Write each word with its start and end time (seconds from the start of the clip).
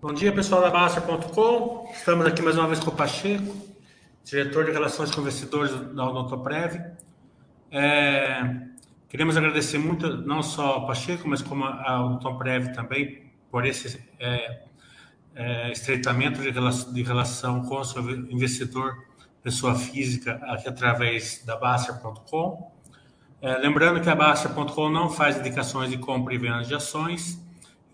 Bom 0.00 0.12
dia, 0.12 0.32
pessoal 0.32 0.60
da 0.60 0.70
Basta.com. 0.70 1.90
Estamos 1.92 2.24
aqui 2.24 2.40
mais 2.40 2.56
uma 2.56 2.68
vez 2.68 2.78
com 2.78 2.88
o 2.88 2.94
Pacheco, 2.94 3.52
diretor 4.22 4.64
de 4.64 4.70
Relações 4.70 5.10
com 5.10 5.20
Investidores 5.20 5.72
da 5.72 6.08
Odontoprev. 6.08 6.80
É, 7.68 8.60
queremos 9.08 9.36
agradecer 9.36 9.76
muito, 9.76 10.18
não 10.18 10.40
só 10.40 10.74
ao 10.74 10.86
Pacheco, 10.86 11.28
mas 11.28 11.42
como 11.42 11.64
a 11.64 12.06
Odontoprev 12.06 12.72
também, 12.72 13.32
por 13.50 13.66
esse 13.66 14.00
é, 14.20 14.60
é, 15.34 15.72
estreitamento 15.72 16.40
de 16.42 16.50
relação, 16.50 16.92
de 16.92 17.02
relação 17.02 17.64
com 17.64 17.74
o 17.74 18.32
investidor, 18.32 19.04
pessoa 19.42 19.74
física, 19.74 20.40
aqui 20.44 20.68
através 20.68 21.42
da 21.44 21.56
Baster.com. 21.56 22.70
É, 23.42 23.58
lembrando 23.58 24.00
que 24.00 24.08
a 24.08 24.14
Baster.com 24.14 24.90
não 24.90 25.10
faz 25.10 25.36
indicações 25.38 25.90
de 25.90 25.98
compra 25.98 26.32
e 26.32 26.38
venda 26.38 26.62
de 26.62 26.72
ações, 26.72 27.47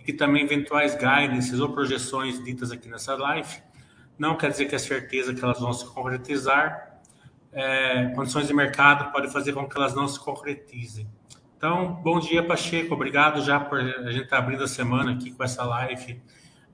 e 0.06 0.12
também 0.12 0.44
eventuais 0.44 0.94
guidances 0.94 1.60
ou 1.60 1.70
projeções 1.70 2.42
ditas 2.42 2.70
aqui 2.70 2.88
nessa 2.88 3.14
live 3.14 3.62
não 4.18 4.36
quer 4.36 4.50
dizer 4.50 4.66
que 4.66 4.74
é 4.74 4.78
certeza 4.78 5.34
que 5.34 5.44
elas 5.44 5.60
vão 5.60 5.72
se 5.72 5.84
concretizar. 5.86 7.00
É, 7.52 8.06
condições 8.14 8.46
de 8.46 8.54
mercado 8.54 9.12
podem 9.12 9.30
fazer 9.30 9.52
com 9.52 9.68
que 9.68 9.77
elas 9.77 9.94
não 9.94 10.08
se 10.08 10.18
concretizem. 10.18 11.08
Então, 11.56 11.94
bom 11.94 12.18
dia, 12.18 12.42
Pacheco. 12.42 12.94
Obrigado 12.94 13.42
já 13.42 13.58
por 13.58 13.80
a 13.80 14.10
gente 14.10 14.25
estar 14.25 14.38
abrindo 14.38 14.62
a 14.62 14.69
semana 14.69 15.12
aqui 15.12 15.30
com 15.30 15.42
essa 15.42 15.64
live, 15.64 16.20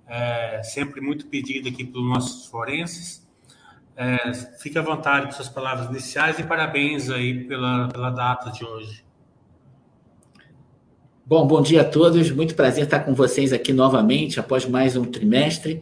é, 0.07 0.63
sempre 0.63 1.01
muito 1.01 1.27
pedida 1.27 1.69
aqui 1.69 1.85
pelos 1.85 2.09
nossos 2.09 2.47
forenses. 2.47 3.29
É, 3.97 4.33
fique 4.59 4.79
à 4.79 4.83
vontade 4.83 5.27
com 5.27 5.33
suas 5.33 5.49
palavras 5.49 5.89
iniciais 5.91 6.39
e 6.39 6.43
parabéns 6.43 7.11
aí 7.11 7.45
pela, 7.45 7.89
pela 7.89 8.11
data 8.11 8.51
de 8.51 8.65
hoje. 8.65 9.05
Bom, 11.31 11.47
bom 11.47 11.63
dia 11.63 11.83
a 11.83 11.85
todos. 11.85 12.29
Muito 12.33 12.57
prazer 12.57 12.83
estar 12.83 12.99
com 13.05 13.15
vocês 13.15 13.53
aqui 13.53 13.73
novamente 13.73 14.41
após 14.41 14.67
mais 14.67 14.97
um 14.97 15.05
trimestre. 15.05 15.81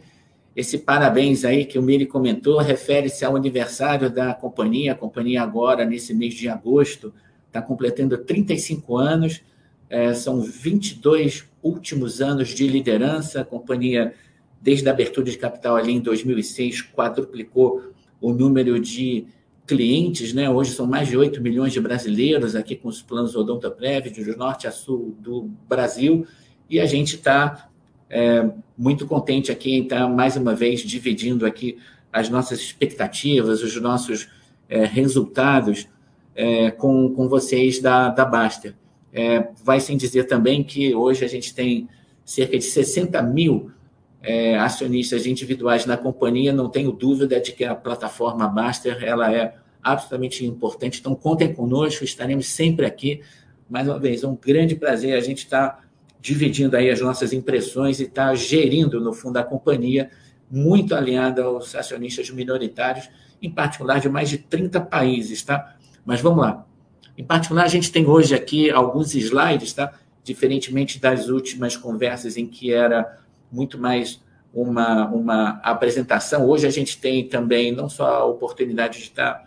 Esse 0.55 0.77
parabéns 0.77 1.43
aí 1.43 1.65
que 1.65 1.79
o 1.79 1.81
Miri 1.81 2.05
comentou 2.05 2.59
refere-se 2.59 3.25
ao 3.25 3.35
aniversário 3.35 4.11
da 4.11 4.31
companhia. 4.35 4.91
A 4.91 4.95
companhia 4.95 5.41
agora, 5.41 5.85
nesse 5.85 6.13
mês 6.13 6.35
de 6.35 6.47
agosto, 6.47 7.11
está 7.47 7.63
completando 7.63 8.15
35 8.15 8.95
anos. 8.95 9.41
É, 9.89 10.13
são 10.13 10.39
22 10.39 11.45
últimos 11.63 12.21
anos 12.21 12.49
de 12.49 12.67
liderança. 12.67 13.41
A 13.41 13.43
companhia, 13.43 14.13
desde 14.61 14.87
a 14.87 14.91
abertura 14.91 15.31
de 15.31 15.37
capital 15.39 15.75
ali 15.77 15.93
em 15.93 15.99
2006, 15.99 16.83
quadruplicou 16.93 17.91
o 18.21 18.31
número 18.31 18.79
de 18.79 19.25
clientes, 19.69 20.33
né? 20.33 20.49
Hoje 20.49 20.71
são 20.71 20.87
mais 20.87 21.07
de 21.07 21.15
8 21.15 21.39
milhões 21.39 21.71
de 21.71 21.79
brasileiros 21.79 22.55
aqui 22.55 22.75
com 22.75 22.89
os 22.89 23.03
planos 23.03 23.35
Odontoprev, 23.35 24.09
de 24.09 24.35
norte 24.35 24.65
a 24.65 24.71
sul 24.71 25.15
do 25.19 25.47
Brasil, 25.69 26.25
e 26.67 26.79
a 26.79 26.87
gente 26.87 27.17
está 27.17 27.69
é, 28.09 28.49
muito 28.75 29.05
contente 29.05 29.51
aqui 29.51 29.75
em 29.75 29.83
estar 29.83 30.09
mais 30.09 30.35
uma 30.35 30.55
vez 30.55 30.81
dividindo 30.81 31.45
aqui 31.45 31.77
as 32.11 32.29
nossas 32.29 32.59
expectativas, 32.59 33.61
os 33.61 33.79
nossos 33.79 34.27
é, 34.67 34.85
resultados 34.85 35.87
é, 36.35 36.71
com, 36.71 37.13
com 37.13 37.29
vocês 37.29 37.79
da, 37.79 38.09
da 38.09 38.25
Baster. 38.25 38.73
É, 39.13 39.49
vai 39.63 39.79
sem 39.79 39.95
dizer 39.97 40.23
também 40.23 40.63
que 40.63 40.95
hoje 40.95 41.23
a 41.23 41.27
gente 41.27 41.53
tem 41.53 41.87
cerca 42.25 42.57
de 42.57 42.63
60 42.63 43.21
mil 43.21 43.71
é, 44.23 44.57
acionistas 44.57 45.27
individuais 45.27 45.85
na 45.85 45.95
companhia, 45.95 46.51
não 46.51 46.69
tenho 46.69 46.91
dúvida 46.91 47.39
de 47.39 47.51
que 47.51 47.63
a 47.63 47.75
plataforma 47.75 48.47
Baster 48.47 49.03
ela 49.03 49.31
é 49.31 49.59
absolutamente 49.81 50.45
importante. 50.45 50.99
Então, 50.99 51.15
contem 51.15 51.53
conosco, 51.53 52.03
estaremos 52.03 52.47
sempre 52.47 52.85
aqui. 52.85 53.21
Mais 53.69 53.87
uma 53.87 53.99
vez, 53.99 54.23
é 54.23 54.27
um 54.27 54.35
grande 54.35 54.75
prazer 54.75 55.15
a 55.15 55.21
gente 55.21 55.39
estar 55.39 55.69
tá 55.69 55.79
dividindo 56.21 56.75
aí 56.75 56.89
as 56.89 56.99
nossas 56.99 57.33
impressões 57.33 57.99
e 57.99 58.03
estar 58.03 58.29
tá 58.29 58.35
gerindo, 58.35 58.99
no 58.99 59.13
fundo, 59.13 59.37
a 59.37 59.43
companhia, 59.43 60.09
muito 60.49 60.95
alinhada 60.95 61.43
aos 61.43 61.75
acionistas 61.75 62.29
minoritários, 62.29 63.09
em 63.41 63.49
particular 63.49 63.99
de 63.99 64.09
mais 64.09 64.29
de 64.29 64.37
30 64.37 64.81
países, 64.81 65.43
tá? 65.43 65.75
Mas 66.05 66.19
vamos 66.19 66.39
lá. 66.39 66.65
Em 67.17 67.23
particular, 67.23 67.63
a 67.63 67.69
gente 67.69 67.91
tem 67.91 68.05
hoje 68.05 68.33
aqui 68.33 68.69
alguns 68.69 69.13
slides, 69.13 69.73
tá? 69.73 69.93
Diferentemente 70.23 70.99
das 70.99 71.29
últimas 71.29 71.77
conversas 71.77 72.35
em 72.35 72.45
que 72.45 72.73
era 72.73 73.19
muito 73.51 73.77
mais 73.77 74.21
uma, 74.53 75.07
uma 75.07 75.49
apresentação, 75.63 76.47
hoje 76.47 76.65
a 76.65 76.71
gente 76.71 76.97
tem 76.97 77.27
também 77.27 77.71
não 77.71 77.87
só 77.87 78.05
a 78.07 78.25
oportunidade 78.25 78.97
de 78.97 79.03
estar 79.05 79.45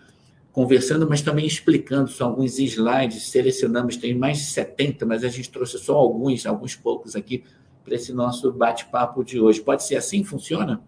conversando, 0.53 1.09
mas 1.09 1.23
também 1.23 1.47
explicando 1.47 2.11
só 2.11 2.27
alguns 2.27 2.59
slides, 2.59 3.29
selecionamos, 3.29 3.97
tem 3.97 4.15
mais 4.15 4.39
de 4.39 4.45
70, 4.45 5.07
mas 5.07 5.25
a 5.25 5.29
gente 5.29 5.51
trouxe 5.51 5.79
só 5.79 5.97
alguns, 5.97 6.45
alguns 6.45 6.77
poucos 6.77 7.17
aqui 7.17 7.43
para 7.83 7.95
esse 7.95 8.13
nosso 8.13 8.53
bate-papo 8.53 9.25
de 9.25 9.41
hoje. 9.41 9.61
Pode 9.61 9.83
ser 9.83 9.97
assim? 9.97 10.23
Funciona? 10.23 10.83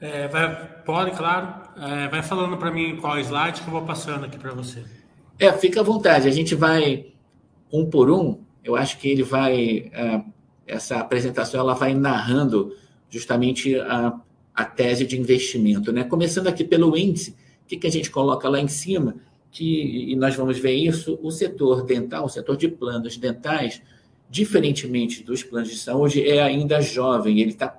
É, 0.00 0.26
vai, 0.28 0.66
pode, 0.82 1.10
claro. 1.12 1.70
É, 1.76 2.08
vai 2.08 2.22
falando 2.22 2.56
para 2.56 2.70
mim 2.70 2.96
qual 2.96 3.18
slide 3.18 3.60
que 3.60 3.68
eu 3.68 3.72
vou 3.72 3.82
passando 3.82 4.24
aqui 4.24 4.38
para 4.38 4.52
você. 4.52 4.82
É, 5.38 5.52
fica 5.52 5.80
à 5.80 5.82
vontade. 5.84 6.26
A 6.26 6.32
gente 6.32 6.54
vai 6.54 7.12
um 7.72 7.88
por 7.88 8.10
um. 8.10 8.42
Eu 8.64 8.76
acho 8.76 8.98
que 8.98 9.08
ele 9.08 9.22
vai. 9.22 9.90
É, 9.92 10.22
essa 10.66 10.98
apresentação 10.98 11.60
ela 11.60 11.74
vai 11.74 11.94
narrando 11.94 12.74
justamente 13.10 13.74
a, 13.76 14.18
a 14.54 14.64
tese 14.64 15.04
de 15.04 15.18
investimento. 15.18 15.92
Né? 15.92 16.04
Começando 16.04 16.46
aqui 16.46 16.64
pelo 16.64 16.96
índice, 16.96 17.32
o 17.64 17.66
que, 17.66 17.76
que 17.76 17.86
a 17.86 17.90
gente 17.90 18.10
coloca 18.10 18.48
lá 18.48 18.60
em 18.60 18.68
cima? 18.68 19.16
Que, 19.50 20.12
e 20.12 20.16
nós 20.16 20.34
vamos 20.36 20.58
ver 20.58 20.74
isso, 20.74 21.18
o 21.22 21.30
setor 21.30 21.84
dental, 21.84 22.24
o 22.24 22.28
setor 22.28 22.56
de 22.56 22.68
planos 22.68 23.16
dentais, 23.16 23.82
diferentemente 24.28 25.24
dos 25.24 25.42
planos 25.42 25.68
de 25.68 25.76
saúde, 25.76 26.26
é 26.26 26.40
ainda 26.40 26.80
jovem, 26.80 27.40
ele 27.40 27.50
está 27.50 27.76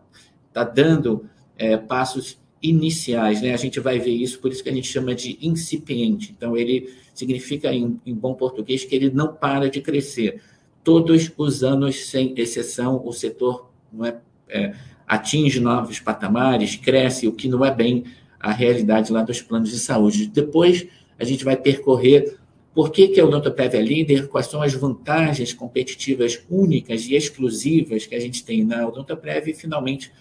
tá 0.52 0.66
dando 0.66 1.26
é, 1.58 1.78
passos 1.78 2.38
iniciais, 2.62 3.42
né? 3.42 3.54
A 3.54 3.58
gente 3.58 3.80
vai 3.80 3.98
ver 4.00 4.12
isso, 4.12 4.40
por 4.40 4.52
isso 4.52 4.62
que 4.64 4.70
a 4.70 4.74
gente 4.74 4.88
chama 4.88 5.16
de 5.16 5.38
incipiente. 5.42 6.34
Então, 6.38 6.56
ele 6.56 6.94
significa, 7.14 7.74
em, 7.74 8.00
em 8.06 8.14
bom 8.14 8.34
português, 8.36 8.86
que 8.86 8.96
ele 8.96 9.10
não 9.10 9.34
para 9.34 9.70
de 9.70 9.82
crescer. 9.82 10.42
Todos 10.84 11.32
os 11.38 11.64
anos, 11.64 12.06
sem 12.06 12.34
exceção, 12.38 13.02
o 13.06 13.12
setor 13.12 13.72
não 13.92 14.06
é, 14.06 14.20
é 14.48 14.74
atinge 15.12 15.60
novos 15.60 16.00
patamares, 16.00 16.78
cresce, 16.78 17.28
o 17.28 17.34
que 17.34 17.50
não 17.50 17.66
é 17.66 17.76
bem 17.76 18.06
a 18.40 18.50
realidade 18.54 19.12
lá 19.12 19.22
dos 19.22 19.42
planos 19.42 19.70
de 19.70 19.78
saúde. 19.78 20.28
Depois, 20.28 20.88
a 21.20 21.26
gente 21.26 21.44
vai 21.44 21.58
percorrer 21.58 22.38
por 22.74 22.92
que, 22.92 23.10
que 23.10 23.20
a 23.20 23.26
Odontoprev 23.26 23.76
é 23.76 23.82
líder, 23.82 24.30
quais 24.30 24.48
são 24.48 24.62
as 24.62 24.74
vantagens 24.74 25.52
competitivas 25.52 26.42
únicas 26.50 27.08
e 27.08 27.14
exclusivas 27.14 28.06
que 28.06 28.16
a 28.16 28.22
gente 28.22 28.46
tem 28.46 28.64
na 28.64 28.88
Odontoprev 28.88 29.50
e, 29.50 29.54
finalmente, 29.54 30.14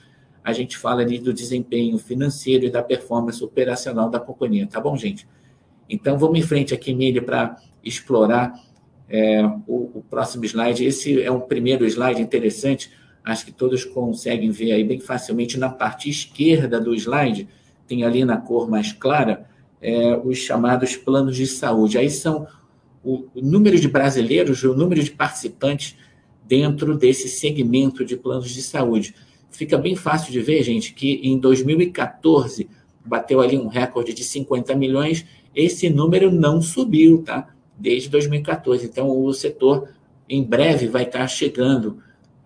a 0.43 0.53
gente 0.53 0.77
fala 0.77 1.03
ali 1.03 1.21
do 1.21 1.33
desempenho 1.33 1.97
financeiro 1.97 2.67
e 2.67 2.71
da 2.71 2.83
performance 2.83 3.45
operacional 3.45 4.11
da 4.11 4.19
companhia, 4.19 4.67
tá 4.67 4.81
bom, 4.81 4.97
gente? 4.97 5.25
Então, 5.89 6.19
vamos 6.19 6.37
em 6.37 6.43
frente 6.43 6.75
aqui, 6.75 6.93
Mili, 6.93 7.21
para 7.21 7.57
explorar 7.84 8.61
é, 9.09 9.41
o, 9.69 9.99
o 9.99 10.05
próximo 10.11 10.45
slide. 10.45 10.84
Esse 10.84 11.22
é 11.22 11.31
um 11.31 11.41
primeiro 11.41 11.87
slide 11.87 12.21
interessante, 12.21 12.91
acho 13.25 13.44
que 13.44 13.53
todos 13.53 13.84
conseguem 13.84 14.50
ver 14.50 14.72
aí 14.72 14.84
bem 14.84 15.00
facilmente 15.00 15.58
na 15.58 15.69
parte 15.69 16.08
esquerda 16.08 16.81
do 16.81 16.94
slide, 16.94 17.48
tem 17.86 18.04
ali 18.04 18.25
na 18.25 18.36
cor 18.36 18.69
mais 18.69 18.92
clara, 18.92 19.47
é, 19.80 20.16
os 20.24 20.39
chamados 20.39 20.97
planos 20.97 21.36
de 21.36 21.47
saúde. 21.47 21.98
Aí 21.98 22.10
são 22.10 22.47
o, 23.03 23.27
o 23.34 23.41
número 23.41 23.78
de 23.78 23.89
brasileiros, 23.89 24.62
o 24.62 24.74
número 24.74 25.03
de 25.03 25.10
participantes 25.10 25.97
dentro 26.47 26.97
desse 26.97 27.28
segmento 27.28 28.04
de 28.04 28.16
planos 28.16 28.50
de 28.50 28.62
saúde. 28.62 29.15
Fica 29.50 29.78
bem 29.78 29.97
fácil 29.97 30.33
de 30.33 30.41
ver, 30.41 30.62
gente, 30.62 30.92
que 30.95 31.21
em 31.22 31.39
2014 31.39 32.68
bateu 33.04 33.41
ali 33.41 33.59
um 33.59 33.66
recorde 33.66 34.12
de 34.12 34.22
50 34.22 34.74
milhões, 34.74 35.24
esse 35.54 35.89
número 35.91 36.30
não 36.30 36.60
subiu, 36.60 37.22
tá? 37.22 37.48
Desde 37.77 38.09
2014. 38.09 38.86
Então, 38.86 39.09
o 39.10 39.33
setor 39.33 39.89
em 40.28 40.45
breve 40.45 40.86
vai 40.86 41.04
estar 41.04 41.27
chegando 41.27 42.00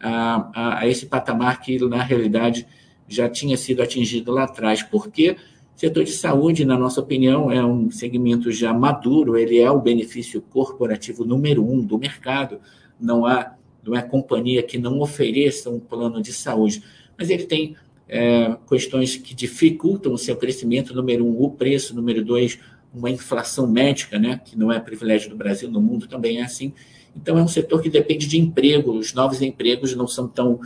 a, 0.05 0.81
a, 0.81 0.89
esse 0.89 1.07
patamar 1.07 1.61
que, 1.61 1.79
na 1.87 2.03
realidade, 2.03 2.67
já 3.09 3.29
tinha 3.29 3.57
sido 3.57 3.83
atingido 3.83 4.31
lá 4.33 4.45
atrás. 4.45 4.83
Porque 4.83 5.37
o 5.77 5.81
setor 5.81 6.05
de 6.05 6.13
saúde, 6.13 6.65
na 6.65 6.77
nossa 6.77 7.01
opinião, 7.01 7.51
é 7.51 7.65
um 7.65 7.91
segmento 7.91 8.53
já 8.53 8.73
maduro, 8.73 9.37
ele 9.37 9.59
é 9.59 9.71
o 9.71 9.81
benefício 9.81 10.43
corporativo 10.43 11.25
número 11.25 11.67
um 11.67 11.81
do 11.81 11.99
mercado. 11.99 12.61
Não 13.01 13.25
há 13.25 13.55
não 13.83 13.95
é 13.95 14.01
companhia 14.01 14.63
que 14.63 14.79
não 14.79 15.01
ofereça 15.01 15.69
um 15.69 15.79
plano 15.79 16.23
de 16.23 16.33
saúde, 16.33 16.83
mas 17.19 17.29
ele 17.29 17.45
tem 17.45 17.77
é, 18.09 18.57
questões 18.67 19.15
que 19.15 19.35
dificultam 19.35 20.15
o 20.15 20.19
seu 20.19 20.37
crescimento. 20.37 20.95
Número 20.95 21.23
um, 21.23 21.43
o 21.43 21.51
preço. 21.51 21.95
Número 21.95 22.25
dois, 22.25 22.59
uma 22.95 23.11
inflação 23.11 23.67
médica, 23.67 24.19
né, 24.19 24.41
que 24.43 24.57
não 24.57 24.73
é 24.73 24.81
privilégio 24.81 25.29
do 25.29 25.37
Brasil, 25.37 25.71
no 25.71 25.83
mundo 25.83 26.07
também 26.07 26.39
é 26.39 26.45
assim. 26.45 26.73
Então, 27.17 27.39
é 27.39 27.43
um 27.43 27.49
setor 27.49 27.81
que 27.81 27.89
depende 27.89 28.27
de 28.27 28.39
emprego, 28.39 28.93
os 28.93 29.15
novos 29.15 29.41
empregos 29.41 29.95
não 29.95 30.07
são 30.07 30.27
tão 30.27 30.61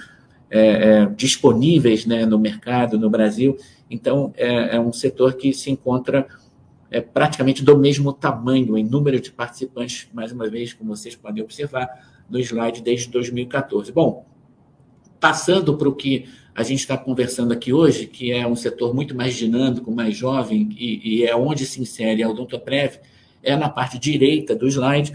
é, 0.50 0.60
é, 0.60 1.06
disponíveis 1.06 2.06
né, 2.06 2.24
no 2.24 2.38
mercado, 2.38 2.98
no 2.98 3.10
Brasil. 3.10 3.56
Então, 3.90 4.32
é, 4.36 4.76
é, 4.76 4.80
um 4.80 4.92
setor 4.92 5.34
que 5.34 5.52
se 5.52 5.70
encontra 5.70 6.26
é 6.90 7.02
praticamente 7.02 7.62
do 7.62 7.76
mesmo 7.76 8.14
tamanho 8.14 8.76
em 8.78 8.82
número 8.82 9.20
de 9.20 9.30
participantes, 9.30 10.08
mais 10.12 10.32
uma 10.32 10.48
vez, 10.48 10.72
como 10.72 10.96
vocês 10.96 11.14
podem 11.14 11.42
observar 11.42 11.86
no 12.30 12.38
slide 12.38 12.80
desde 12.80 13.10
2014. 13.10 13.92
Bom, 13.92 14.24
passando 15.20 15.76
para 15.76 15.88
o 15.88 15.94
que 15.94 16.26
a 16.54 16.62
gente 16.62 16.80
está 16.80 16.96
conversando 16.96 17.52
aqui 17.52 17.72
hoje, 17.72 18.06
que 18.06 18.32
é 18.32 18.46
um 18.46 18.56
setor 18.56 18.94
muito 18.94 19.14
mais 19.14 19.36
dinâmico, 19.36 19.92
mais 19.92 20.16
jovem, 20.16 20.70
e, 20.76 21.18
e 21.20 21.24
é 21.24 21.36
onde 21.36 21.66
se 21.66 21.80
insere 21.80 22.22
a 22.22 22.28
Odontoprev, 22.28 22.98
é 23.42 23.54
na 23.54 23.68
parte 23.68 23.98
direita 23.98 24.56
do 24.56 24.66
slide. 24.66 25.12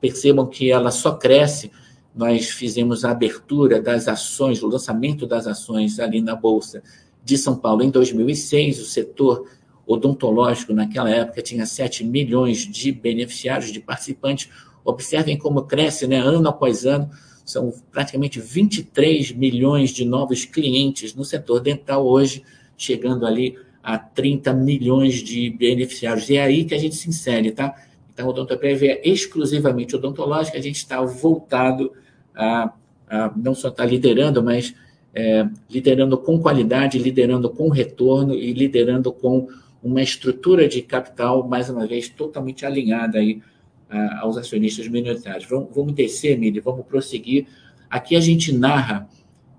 Percebam 0.00 0.46
que 0.46 0.70
ela 0.70 0.90
só 0.90 1.12
cresce. 1.12 1.70
Nós 2.14 2.50
fizemos 2.50 3.04
a 3.04 3.10
abertura 3.10 3.80
das 3.80 4.08
ações, 4.08 4.62
o 4.62 4.68
lançamento 4.68 5.26
das 5.26 5.46
ações 5.46 5.98
ali 5.98 6.20
na 6.20 6.34
Bolsa 6.34 6.82
de 7.24 7.36
São 7.36 7.56
Paulo 7.56 7.82
em 7.82 7.90
2006. 7.90 8.80
O 8.80 8.84
setor 8.84 9.46
odontológico, 9.86 10.72
naquela 10.72 11.10
época, 11.10 11.42
tinha 11.42 11.64
7 11.64 12.04
milhões 12.04 12.58
de 12.58 12.92
beneficiários, 12.92 13.72
de 13.72 13.80
participantes. 13.80 14.50
Observem 14.84 15.36
como 15.36 15.62
cresce, 15.62 16.06
né, 16.06 16.18
ano 16.18 16.48
após 16.48 16.84
ano. 16.84 17.10
São 17.44 17.72
praticamente 17.90 18.38
23 18.38 19.32
milhões 19.32 19.90
de 19.90 20.04
novos 20.04 20.44
clientes 20.44 21.14
no 21.14 21.24
setor 21.24 21.60
dental 21.60 22.06
hoje, 22.06 22.42
chegando 22.76 23.26
ali 23.26 23.56
a 23.82 23.98
30 23.98 24.52
milhões 24.52 25.14
de 25.14 25.48
beneficiários. 25.48 26.28
E 26.28 26.36
é 26.36 26.42
aí 26.42 26.64
que 26.64 26.74
a 26.74 26.78
gente 26.78 26.94
se 26.94 27.08
insere, 27.08 27.50
tá? 27.52 27.74
Então, 28.22 28.46
a 28.48 28.66
é 28.86 29.08
exclusivamente 29.08 29.94
odontológica, 29.94 30.58
a 30.58 30.60
gente 30.60 30.76
está 30.76 31.00
voltado 31.00 31.92
a, 32.34 32.72
a 33.08 33.32
não 33.36 33.54
só 33.54 33.68
estar 33.68 33.84
tá 33.84 33.88
liderando, 33.88 34.42
mas 34.42 34.74
é, 35.14 35.48
liderando 35.70 36.18
com 36.18 36.40
qualidade, 36.40 36.98
liderando 36.98 37.48
com 37.48 37.68
retorno 37.68 38.34
e 38.34 38.52
liderando 38.52 39.12
com 39.12 39.48
uma 39.82 40.02
estrutura 40.02 40.68
de 40.68 40.82
capital, 40.82 41.46
mais 41.46 41.70
uma 41.70 41.86
vez, 41.86 42.08
totalmente 42.08 42.66
alinhada 42.66 43.18
aí 43.18 43.40
a, 43.88 44.20
aos 44.20 44.36
acionistas 44.36 44.88
minoritários. 44.88 45.48
Vamos, 45.48 45.68
vamos 45.74 45.92
descer, 45.92 46.36
Mili, 46.36 46.58
vamos 46.58 46.84
prosseguir. 46.86 47.46
Aqui 47.88 48.16
a 48.16 48.20
gente 48.20 48.52
narra, 48.52 49.08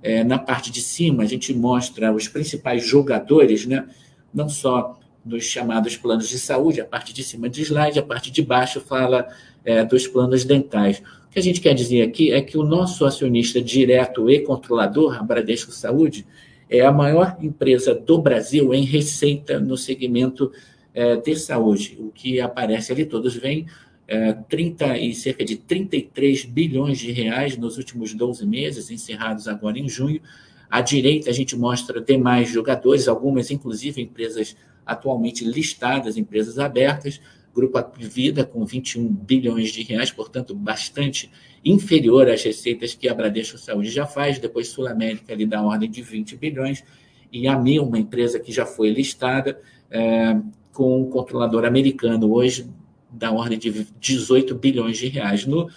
é, 0.03 0.23
na 0.23 0.37
parte 0.37 0.71
de 0.71 0.81
cima, 0.81 1.23
a 1.23 1.25
gente 1.25 1.53
mostra 1.53 2.13
os 2.13 2.27
principais 2.27 2.85
jogadores, 2.85 3.65
né? 3.65 3.87
não 4.33 4.49
só 4.49 4.98
dos 5.23 5.43
chamados 5.43 5.97
planos 5.97 6.29
de 6.29 6.39
saúde, 6.39 6.81
a 6.81 6.85
parte 6.85 7.13
de 7.13 7.23
cima 7.23 7.49
do 7.49 7.59
slide, 7.59 7.99
a 7.99 8.03
parte 8.03 8.31
de 8.31 8.41
baixo 8.41 8.79
fala 8.79 9.27
é, 9.63 9.83
dos 9.83 10.07
planos 10.07 10.45
dentais. 10.45 11.01
O 11.25 11.31
que 11.31 11.39
a 11.39 11.43
gente 11.43 11.61
quer 11.61 11.73
dizer 11.73 12.01
aqui 12.01 12.31
é 12.31 12.41
que 12.41 12.57
o 12.57 12.63
nosso 12.63 13.05
acionista 13.05 13.61
direto 13.61 14.29
e 14.29 14.39
controlador, 14.39 15.17
a 15.19 15.23
Bradesco 15.23 15.71
Saúde, 15.71 16.25
é 16.69 16.81
a 16.81 16.91
maior 16.91 17.37
empresa 17.41 17.93
do 17.93 18.19
Brasil 18.19 18.73
em 18.73 18.83
receita 18.83 19.59
no 19.59 19.75
segmento 19.75 20.51
é, 20.93 21.15
de 21.15 21.35
saúde. 21.35 21.97
O 21.99 22.11
que 22.11 22.39
aparece 22.39 22.91
ali, 22.91 23.05
todos 23.05 23.35
veem, 23.35 23.65
é, 24.07 24.33
30 24.33 24.97
e 24.97 25.13
cerca 25.13 25.45
de 25.45 25.55
33 25.55 26.45
bilhões 26.45 26.97
de 26.97 27.11
reais 27.11 27.55
nos 27.57 27.77
últimos 27.77 28.13
12 28.13 28.45
meses, 28.45 28.89
encerrados 28.89 29.47
agora 29.47 29.77
em 29.77 29.87
junho, 29.87 30.21
à 30.69 30.81
direita, 30.81 31.29
a 31.29 31.33
gente 31.33 31.55
mostra 31.55 31.99
demais 31.99 32.49
jogadores, 32.49 33.07
algumas, 33.07 33.49
inclusive, 33.49 34.01
empresas 34.01 34.55
atualmente 34.91 35.45
listadas, 35.45 36.17
empresas 36.17 36.57
abertas. 36.59 37.21
Grupo 37.53 37.79
Vida, 37.97 38.45
com 38.45 38.63
21 38.63 39.07
bilhões 39.07 39.71
de 39.71 39.81
reais, 39.83 40.11
portanto, 40.11 40.53
bastante 40.55 41.29
inferior 41.65 42.29
às 42.29 42.43
receitas 42.43 42.93
que 42.93 43.09
a 43.09 43.13
Bradesco 43.13 43.57
Saúde 43.57 43.89
já 43.89 44.05
faz. 44.05 44.39
Depois, 44.39 44.69
Sul 44.69 44.87
América, 44.87 45.33
ali 45.33 45.45
da 45.45 45.61
ordem 45.61 45.89
de 45.89 46.01
20 46.01 46.37
bilhões. 46.37 46.83
E 47.31 47.47
a 47.47 47.57
Mi, 47.57 47.79
uma 47.79 47.99
empresa 47.99 48.39
que 48.39 48.51
já 48.51 48.65
foi 48.65 48.89
listada, 48.91 49.59
é, 49.91 50.39
com 50.71 51.01
um 51.01 51.09
controlador 51.09 51.65
americano, 51.65 52.31
hoje, 52.31 52.69
da 53.11 53.31
ordem 53.31 53.57
de 53.57 53.87
18 53.99 54.55
bilhões 54.55 54.97
de 54.97 55.07
reais. 55.07 55.45
No, 55.45 55.69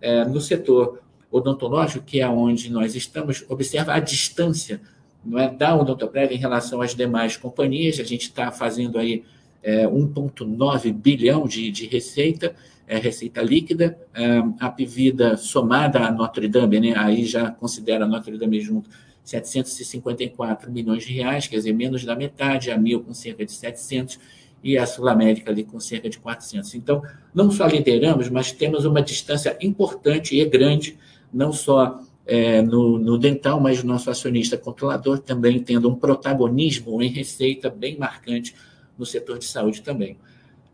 é, 0.00 0.24
no 0.24 0.40
setor 0.40 1.00
odontológico, 1.30 2.04
que 2.04 2.20
é 2.20 2.28
onde 2.28 2.70
nós 2.70 2.94
estamos, 2.94 3.44
observa 3.48 3.94
a 3.94 4.00
distância 4.00 4.80
não 5.24 5.38
é, 5.38 5.50
da 5.50 5.76
Odontoprev 5.76 6.32
em 6.32 6.38
relação 6.38 6.80
às 6.80 6.94
demais 6.94 7.36
companhias. 7.36 8.00
A 8.00 8.04
gente 8.04 8.22
está 8.22 8.50
fazendo 8.50 8.98
aí 8.98 9.24
é, 9.62 9.86
1,9 9.86 10.92
bilhão 10.92 11.46
de, 11.46 11.70
de 11.70 11.86
receita, 11.86 12.54
é, 12.86 12.98
receita 12.98 13.42
líquida. 13.42 13.98
É, 14.14 14.42
a 14.58 14.70
Pivida 14.70 15.36
somada 15.36 16.00
à 16.00 16.10
Notre 16.10 16.48
Dame, 16.48 16.80
né, 16.80 16.94
aí 16.96 17.24
já 17.24 17.50
considera 17.50 18.04
a 18.04 18.08
Notre 18.08 18.36
Dame 18.38 18.60
junto, 18.60 18.88
754 19.22 20.70
milhões 20.72 21.04
de 21.04 21.12
reais, 21.12 21.46
quer 21.46 21.56
dizer, 21.56 21.72
menos 21.72 22.04
da 22.04 22.16
metade, 22.16 22.70
a 22.70 22.78
Mil 22.78 23.00
com 23.00 23.14
cerca 23.14 23.44
de 23.44 23.52
700 23.52 24.18
e 24.62 24.76
a 24.76 24.86
Sul 24.86 25.08
América 25.08 25.50
ali 25.50 25.64
com 25.64 25.78
cerca 25.78 26.08
de 26.08 26.18
400. 26.18 26.74
Então, 26.74 27.02
não 27.34 27.50
só 27.50 27.66
lideramos, 27.66 28.28
mas 28.28 28.52
temos 28.52 28.84
uma 28.84 29.02
distância 29.02 29.56
importante 29.60 30.38
e 30.38 30.44
grande 30.44 30.98
não 31.32 31.52
só 31.52 32.00
é, 32.30 32.62
no, 32.62 32.96
no, 32.96 33.18
dental, 33.18 33.58
mas 33.58 33.82
o 33.82 33.86
nosso 33.86 34.08
acionista 34.08 34.56
controlador 34.56 35.18
também 35.18 35.58
tendo 35.58 35.90
um 35.90 35.96
protagonismo 35.96 37.02
em 37.02 37.08
receita 37.08 37.68
bem 37.68 37.98
marcante 37.98 38.54
no 38.96 39.04
setor 39.04 39.36
de 39.36 39.46
saúde 39.46 39.82
também. 39.82 40.16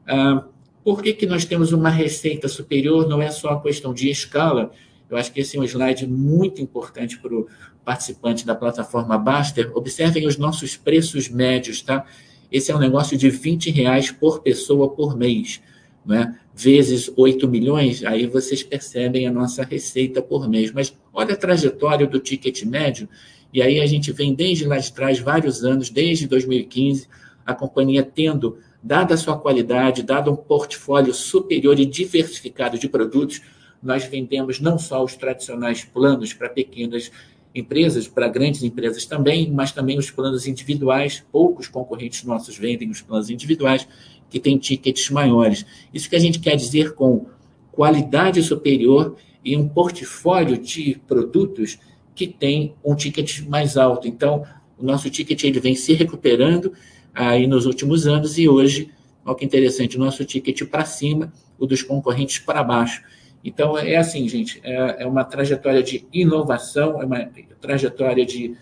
Ah, 0.06 0.44
por 0.84 1.02
que, 1.02 1.14
que 1.14 1.24
nós 1.24 1.46
temos 1.46 1.72
uma 1.72 1.88
receita 1.88 2.46
superior? 2.46 3.08
Não 3.08 3.22
é 3.22 3.30
só 3.30 3.48
a 3.48 3.62
questão 3.62 3.94
de 3.94 4.10
escala, 4.10 4.70
eu 5.08 5.16
acho 5.16 5.32
que 5.32 5.40
esse 5.40 5.56
é 5.56 5.60
um 5.60 5.64
slide 5.64 6.06
muito 6.06 6.60
importante 6.60 7.18
para 7.18 7.34
o 7.34 7.48
participante 7.82 8.44
da 8.44 8.54
plataforma 8.54 9.16
Baster. 9.16 9.70
Observem 9.74 10.26
os 10.26 10.36
nossos 10.36 10.76
preços 10.76 11.30
médios, 11.30 11.80
tá? 11.80 12.04
Esse 12.52 12.70
é 12.70 12.76
um 12.76 12.78
negócio 12.78 13.16
de 13.16 13.30
20 13.30 13.70
reais 13.70 14.10
por 14.10 14.42
pessoa 14.42 14.90
por 14.90 15.16
mês 15.16 15.62
né, 16.06 16.38
vezes 16.56 17.12
8 17.14 17.46
milhões, 17.46 18.02
aí 18.02 18.26
vocês 18.26 18.62
percebem 18.62 19.26
a 19.26 19.30
nossa 19.30 19.62
receita 19.62 20.22
por 20.22 20.48
mês. 20.48 20.72
Mas 20.72 20.96
olha 21.12 21.34
a 21.34 21.36
trajetória 21.36 22.06
do 22.06 22.18
ticket 22.18 22.62
médio, 22.64 23.06
e 23.52 23.60
aí 23.60 23.78
a 23.78 23.86
gente 23.86 24.10
vem 24.10 24.34
desde 24.34 24.64
lá 24.64 24.78
de 24.78 24.90
trás, 24.90 25.18
vários 25.18 25.62
anos, 25.64 25.90
desde 25.90 26.26
2015, 26.26 27.08
a 27.44 27.54
companhia 27.54 28.02
tendo, 28.02 28.58
dada 28.82 29.14
a 29.14 29.18
sua 29.18 29.38
qualidade, 29.38 30.02
dado 30.02 30.32
um 30.32 30.36
portfólio 30.36 31.12
superior 31.12 31.78
e 31.78 31.84
diversificado 31.84 32.78
de 32.78 32.88
produtos, 32.88 33.42
nós 33.82 34.04
vendemos 34.04 34.58
não 34.58 34.78
só 34.78 35.04
os 35.04 35.14
tradicionais 35.14 35.84
planos 35.84 36.32
para 36.32 36.48
pequenas 36.48 37.10
empresas, 37.54 38.08
para 38.08 38.28
grandes 38.28 38.62
empresas 38.62 39.04
também, 39.04 39.50
mas 39.50 39.72
também 39.72 39.98
os 39.98 40.10
planos 40.10 40.46
individuais. 40.46 41.24
Poucos 41.30 41.68
concorrentes 41.68 42.24
nossos 42.24 42.56
vendem 42.56 42.90
os 42.90 43.00
planos 43.00 43.30
individuais 43.30 43.86
que 44.28 44.40
tem 44.40 44.58
tickets 44.58 45.10
maiores. 45.10 45.64
Isso 45.92 46.08
que 46.08 46.16
a 46.16 46.20
gente 46.20 46.38
quer 46.38 46.56
dizer 46.56 46.94
com 46.94 47.26
qualidade 47.72 48.42
superior 48.42 49.16
e 49.44 49.56
um 49.56 49.68
portfólio 49.68 50.58
de 50.58 51.00
produtos 51.06 51.78
que 52.14 52.26
tem 52.26 52.74
um 52.82 52.94
ticket 52.94 53.42
mais 53.46 53.76
alto. 53.76 54.08
Então, 54.08 54.44
o 54.78 54.84
nosso 54.84 55.10
ticket 55.10 55.44
ele 55.44 55.60
vem 55.60 55.74
se 55.74 55.92
recuperando 55.92 56.72
aí 57.14 57.46
nos 57.46 57.66
últimos 57.66 58.06
anos 58.06 58.38
e 58.38 58.48
hoje, 58.48 58.90
olha 59.24 59.36
que 59.36 59.44
interessante, 59.44 59.96
o 59.96 60.00
nosso 60.00 60.24
ticket 60.24 60.64
para 60.64 60.84
cima, 60.84 61.32
o 61.58 61.66
dos 61.66 61.82
concorrentes 61.82 62.38
para 62.38 62.64
baixo. 62.64 63.02
Então, 63.44 63.78
é 63.78 63.96
assim, 63.96 64.28
gente, 64.28 64.60
é, 64.64 65.02
é 65.02 65.06
uma 65.06 65.22
trajetória 65.22 65.82
de 65.82 66.04
inovação, 66.12 67.00
é 67.00 67.04
uma 67.04 67.30
trajetória 67.60 68.26
de 68.26 68.56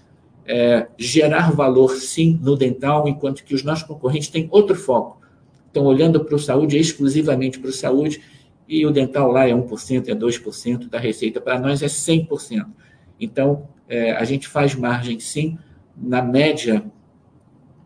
é, 0.47 0.87
gerar 0.99 1.52
valor, 1.52 1.97
sim, 1.97 2.38
no 2.42 2.56
dental, 2.56 3.09
enquanto 3.09 3.44
que 3.44 3.54
os 3.54 3.62
nossos 3.62 3.85
concorrentes 3.85 4.28
têm 4.28 4.49
outro 4.50 4.75
foco 4.75 5.24
estão 5.75 5.85
olhando 5.85 6.25
para 6.25 6.37
o 6.37 6.38
saúde, 6.38 6.78
exclusivamente 6.78 7.59
para 7.59 7.69
o 7.69 7.73
saúde, 7.73 8.23
e 8.69 8.87
o 8.87 8.93
dental 8.93 9.31
lá 9.31 9.49
é 9.49 9.52
1%, 9.52 10.09
é 10.09 10.14
2% 10.14 10.88
da 10.88 10.99
receita, 10.99 11.40
para 11.40 11.59
nós 11.59 11.83
é 11.83 11.87
100%. 11.87 12.66
Então, 13.21 13.69
é, 13.88 14.12
a 14.12 14.25
gente 14.25 14.47
faz 14.47 14.75
margem, 14.75 15.19
sim, 15.19 15.59
na 15.97 16.23
média, 16.23 16.85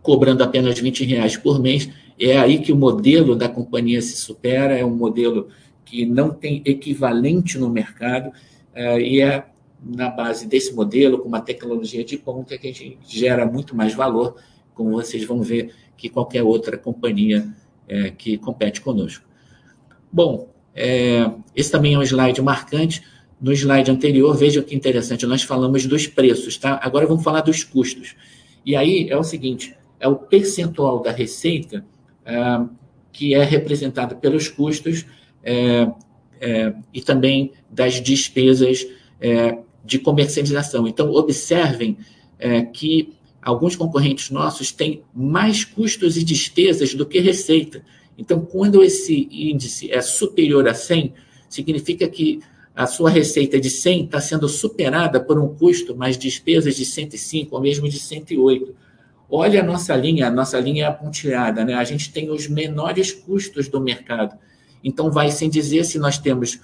cobrando 0.03 0.45
apenas 0.45 0.79
20 0.79 1.05
reais 1.05 1.37
por 1.37 1.61
mês, 1.61 1.91
é 2.21 2.37
aí 2.37 2.59
que 2.59 2.73
o 2.73 2.77
modelo 2.77 3.35
da 3.35 3.49
companhia 3.49 4.03
se 4.03 4.17
supera, 4.17 4.77
é 4.77 4.85
um 4.85 4.95
modelo 4.95 5.49
que 5.85 6.05
não 6.05 6.31
tem 6.31 6.63
equivalente 6.65 7.59
no 7.59 7.71
mercado, 7.71 8.31
é, 8.75 9.01
e 9.01 9.21
é 9.21 9.47
na 9.83 10.11
base 10.11 10.47
desse 10.47 10.75
modelo, 10.75 11.19
com 11.19 11.29
uma 11.29 11.41
tecnologia 11.41 12.05
de 12.05 12.19
ponta, 12.19 12.59
que 12.59 12.69
a 12.69 12.73
gente 12.73 12.99
gera 13.07 13.47
muito 13.47 13.75
mais 13.75 13.95
valor, 13.95 14.37
como 14.75 14.91
vocês 14.91 15.25
vão 15.25 15.41
ver, 15.41 15.73
que 15.97 16.09
qualquer 16.09 16.43
outra 16.43 16.77
companhia 16.77 17.49
é, 17.89 18.11
que 18.11 18.37
compete 18.39 18.81
conosco. 18.81 19.25
Bom, 20.13 20.49
é, 20.75 21.31
esse 21.57 21.71
também 21.71 21.95
é 21.95 21.99
um 21.99 22.03
slide 22.03 22.41
marcante. 22.43 23.03
No 23.41 23.53
slide 23.53 23.91
anterior, 23.91 24.37
veja 24.37 24.63
que 24.63 24.75
interessante, 24.75 25.25
nós 25.25 25.43
falamos 25.43 25.87
dos 25.87 26.07
preços, 26.07 26.57
tá? 26.57 26.81
Agora 26.83 27.07
vamos 27.07 27.23
falar 27.23 27.41
dos 27.41 27.63
custos. 27.63 28.17
E 28.67 28.75
aí 28.75 29.09
é 29.09 29.17
o 29.17 29.23
seguinte: 29.23 29.77
é 30.01 30.09
o 30.09 30.17
percentual 30.17 31.01
da 31.01 31.11
receita 31.11 31.85
é, 32.25 32.35
que 33.13 33.35
é 33.35 33.43
representado 33.43 34.17
pelos 34.17 34.49
custos 34.49 35.07
é, 35.43 35.89
é, 36.41 36.75
e 36.93 37.01
também 37.01 37.53
das 37.71 38.01
despesas 38.01 38.87
é, 39.21 39.59
de 39.85 39.99
comercialização. 39.99 40.87
Então, 40.87 41.11
observem 41.13 41.97
que 42.73 43.18
alguns 43.43 43.77
concorrentes 43.77 44.31
nossos 44.31 44.73
têm 44.73 45.03
mais 45.15 45.65
custos 45.65 46.17
e 46.17 46.25
despesas 46.25 46.95
do 46.95 47.07
que 47.07 47.21
receita. 47.21 47.83
Então, 48.17 48.41
quando 48.41 48.83
esse 48.83 49.29
índice 49.31 49.91
é 49.93 50.01
superior 50.01 50.67
a 50.69 50.75
100, 50.75 51.15
significa 51.49 52.09
que 52.09 52.41
a 52.75 52.87
sua 52.87 53.11
receita 53.11 53.61
de 53.61 53.71
100 53.71 54.05
está 54.05 54.21
sendo 54.21 54.49
superada 54.49 55.21
por 55.21 55.39
um 55.39 55.55
custo 55.55 55.97
mais 55.97 56.17
despesas 56.17 56.77
de 56.77 56.85
105 56.85 57.55
ou 57.55 57.61
mesmo 57.61 57.89
de 57.89 57.99
108. 57.99 58.75
Olha 59.31 59.61
a 59.61 59.65
nossa 59.65 59.95
linha, 59.97 60.29
a 60.29 60.31
nossa 60.31 60.59
linha 60.61 60.85
é 60.85 60.87
apontilhada, 60.87 61.65
né? 61.65 61.75
A 61.75 61.85
gente 61.85 62.13
tem 62.13 62.31
os 62.31 62.49
menores 62.49 63.13
custos 63.13 63.69
do 63.69 63.81
mercado. 63.81 64.37
Então, 64.83 65.11
vai 65.11 65.31
sem 65.31 65.51
dizer 65.51 65.85
se 65.85 65.99
nós 65.99 66.19
temos 66.19 66.61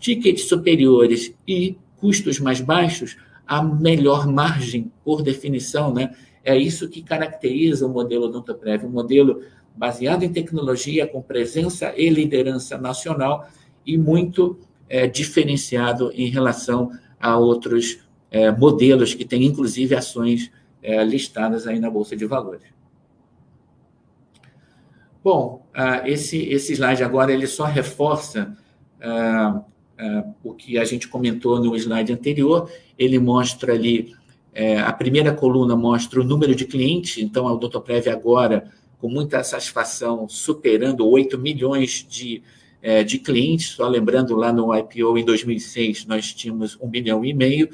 tickets 0.00 0.44
superiores 0.48 1.32
e 1.46 1.76
custos 1.96 2.40
mais 2.40 2.60
baixos, 2.60 3.16
a 3.46 3.62
melhor 3.62 4.26
margem, 4.26 4.90
por 5.04 5.22
definição, 5.22 5.92
né? 5.92 6.14
É 6.44 6.56
isso 6.56 6.88
que 6.88 7.02
caracteriza 7.02 7.86
o 7.86 7.88
modelo 7.88 8.24
Odontoprev, 8.24 8.84
um 8.84 8.90
modelo 8.90 9.42
baseado 9.76 10.22
em 10.22 10.32
tecnologia, 10.32 11.06
com 11.06 11.22
presença 11.22 11.92
e 11.96 12.08
liderança 12.08 12.76
nacional 12.76 13.48
e 13.86 13.96
muito 13.96 14.58
é, 14.88 15.06
diferenciado 15.06 16.10
em 16.14 16.28
relação 16.28 16.90
a 17.20 17.36
outros 17.36 18.00
é, 18.30 18.50
modelos 18.50 19.14
que 19.14 19.24
têm, 19.24 19.44
inclusive, 19.44 19.94
ações 19.94 20.50
é, 20.82 21.02
listadas 21.04 21.66
aí 21.66 21.78
na 21.78 21.90
Bolsa 21.90 22.16
de 22.16 22.26
Valores. 22.26 22.72
Bom, 25.22 25.64
uh, 25.70 26.04
esse, 26.04 26.38
esse 26.48 26.72
slide 26.72 27.04
agora 27.04 27.32
ele 27.32 27.46
só 27.46 27.64
reforça 27.64 28.56
uh, 28.98 29.64
o 30.42 30.54
que 30.54 30.78
a 30.78 30.84
gente 30.84 31.08
comentou 31.08 31.60
no 31.60 31.76
slide 31.76 32.12
anterior. 32.12 32.70
Ele 32.98 33.18
mostra 33.18 33.74
ali, 33.74 34.14
é, 34.52 34.78
a 34.78 34.92
primeira 34.92 35.32
coluna 35.32 35.76
mostra 35.76 36.20
o 36.20 36.24
número 36.24 36.54
de 36.54 36.64
clientes, 36.64 37.18
então 37.22 37.48
a 37.48 37.52
Odontoprev 37.52 38.08
agora, 38.08 38.70
com 38.98 39.08
muita 39.08 39.42
satisfação, 39.42 40.28
superando 40.28 41.06
8 41.06 41.38
milhões 41.38 42.06
de 42.08 42.42
é, 42.80 43.04
de 43.04 43.18
clientes. 43.18 43.70
Só 43.70 43.86
lembrando, 43.86 44.34
lá 44.34 44.52
no 44.52 44.76
IPO 44.76 45.16
em 45.16 45.24
2006, 45.24 46.04
nós 46.06 46.32
tínhamos 46.34 46.76
um 46.80 46.88
milhão 46.88 47.24
e 47.24 47.32
meio. 47.32 47.68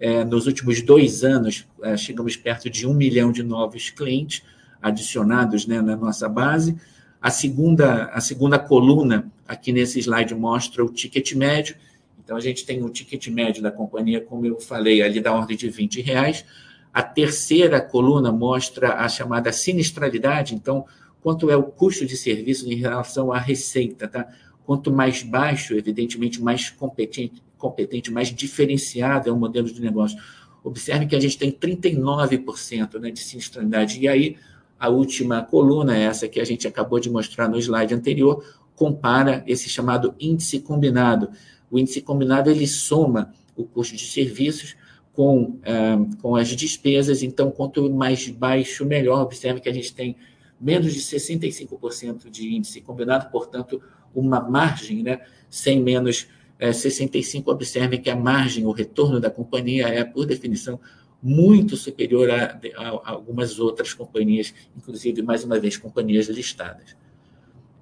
É, 0.00 0.24
nos 0.24 0.46
últimos 0.46 0.80
dois 0.80 1.22
anos, 1.22 1.66
chegamos 1.98 2.36
perto 2.36 2.68
de 2.70 2.86
um 2.86 2.94
milhão 2.94 3.30
de 3.30 3.42
novos 3.42 3.90
clientes 3.90 4.42
adicionados 4.82 5.66
né, 5.66 5.80
na 5.80 5.96
nossa 5.96 6.28
base. 6.28 6.76
A 7.24 7.30
segunda, 7.30 8.10
a 8.12 8.20
segunda 8.20 8.58
coluna 8.58 9.32
aqui 9.48 9.72
nesse 9.72 9.98
slide 9.98 10.34
mostra 10.34 10.84
o 10.84 10.90
ticket 10.90 11.32
médio. 11.32 11.74
Então, 12.22 12.36
a 12.36 12.40
gente 12.40 12.66
tem 12.66 12.84
o 12.84 12.90
ticket 12.90 13.28
médio 13.28 13.62
da 13.62 13.70
companhia, 13.70 14.20
como 14.20 14.44
eu 14.44 14.60
falei, 14.60 15.00
ali 15.00 15.22
da 15.22 15.32
ordem 15.32 15.56
de 15.56 15.70
20 15.70 16.02
reais. 16.02 16.44
A 16.92 17.02
terceira 17.02 17.80
coluna 17.80 18.30
mostra 18.30 18.96
a 18.96 19.08
chamada 19.08 19.50
sinistralidade, 19.52 20.54
então, 20.54 20.84
quanto 21.22 21.48
é 21.48 21.56
o 21.56 21.62
custo 21.62 22.04
de 22.04 22.14
serviço 22.14 22.70
em 22.70 22.74
relação 22.74 23.32
à 23.32 23.38
receita, 23.38 24.06
tá? 24.06 24.28
Quanto 24.66 24.92
mais 24.92 25.22
baixo, 25.22 25.72
evidentemente, 25.72 26.42
mais 26.42 26.68
competente, 26.68 27.42
competente 27.56 28.12
mais 28.12 28.28
diferenciado 28.34 29.30
é 29.30 29.32
o 29.32 29.36
modelo 29.38 29.72
de 29.72 29.80
negócio. 29.80 30.18
Observe 30.62 31.06
que 31.06 31.16
a 31.16 31.20
gente 31.20 31.38
tem 31.38 31.50
39% 31.50 33.00
né, 33.00 33.10
de 33.10 33.20
sinistralidade. 33.20 33.98
E 33.98 34.08
aí, 34.08 34.36
a 34.84 34.88
última 34.88 35.42
coluna, 35.42 35.96
essa 35.96 36.28
que 36.28 36.38
a 36.38 36.44
gente 36.44 36.68
acabou 36.68 37.00
de 37.00 37.08
mostrar 37.08 37.48
no 37.48 37.58
slide 37.58 37.94
anterior, 37.94 38.44
compara 38.76 39.42
esse 39.46 39.68
chamado 39.68 40.14
índice 40.20 40.60
combinado. 40.60 41.30
O 41.70 41.78
índice 41.78 42.02
combinado 42.02 42.50
ele 42.50 42.66
soma 42.66 43.32
o 43.56 43.64
custo 43.64 43.96
de 43.96 44.06
serviços 44.06 44.76
com, 45.14 45.42
uh, 45.42 46.16
com 46.20 46.36
as 46.36 46.48
despesas, 46.48 47.22
então, 47.22 47.50
quanto 47.50 47.90
mais 47.90 48.28
baixo, 48.28 48.84
melhor. 48.84 49.22
Observe 49.22 49.60
que 49.60 49.70
a 49.70 49.72
gente 49.72 49.94
tem 49.94 50.16
menos 50.60 50.92
de 50.92 51.00
65% 51.00 52.28
de 52.28 52.54
índice 52.54 52.82
combinado, 52.82 53.30
portanto, 53.30 53.80
uma 54.14 54.40
margem, 54.40 55.02
né, 55.02 55.20
sem 55.48 55.80
menos 55.80 56.26
é, 56.58 56.72
65, 56.72 57.50
observem 57.50 58.00
que 58.00 58.10
a 58.10 58.16
margem, 58.16 58.66
o 58.66 58.70
retorno 58.70 59.18
da 59.18 59.30
companhia 59.30 59.88
é, 59.88 60.04
por 60.04 60.26
definição, 60.26 60.78
muito 61.26 61.74
superior 61.74 62.30
a, 62.30 62.60
a, 62.76 63.10
algumas 63.10 63.58
outras 63.58 63.94
companhias, 63.94 64.52
inclusive, 64.76 65.22
mais 65.22 65.42
uma 65.42 65.58
vez, 65.58 65.78
companhias 65.78 66.26
listadas. 66.26 66.94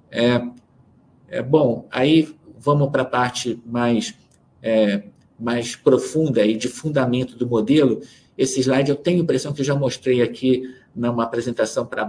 É, 0.09 0.41
é 1.27 1.41
bom, 1.41 1.85
aí 1.91 2.33
vamos 2.57 2.89
para 2.89 3.01
a 3.01 3.05
parte 3.05 3.61
mais, 3.65 4.13
é, 4.61 5.03
mais 5.37 5.75
profunda 5.75 6.45
e 6.45 6.55
de 6.55 6.69
fundamento 6.69 7.35
do 7.35 7.45
modelo. 7.45 7.99
Esse 8.37 8.61
slide 8.61 8.89
eu 8.89 8.95
tenho 8.95 9.19
a 9.19 9.23
impressão 9.23 9.51
que 9.51 9.59
eu 9.59 9.65
já 9.65 9.75
mostrei 9.75 10.21
aqui 10.21 10.73
numa 10.95 11.23
apresentação 11.23 11.85
para 11.85 12.03
a 12.03 12.05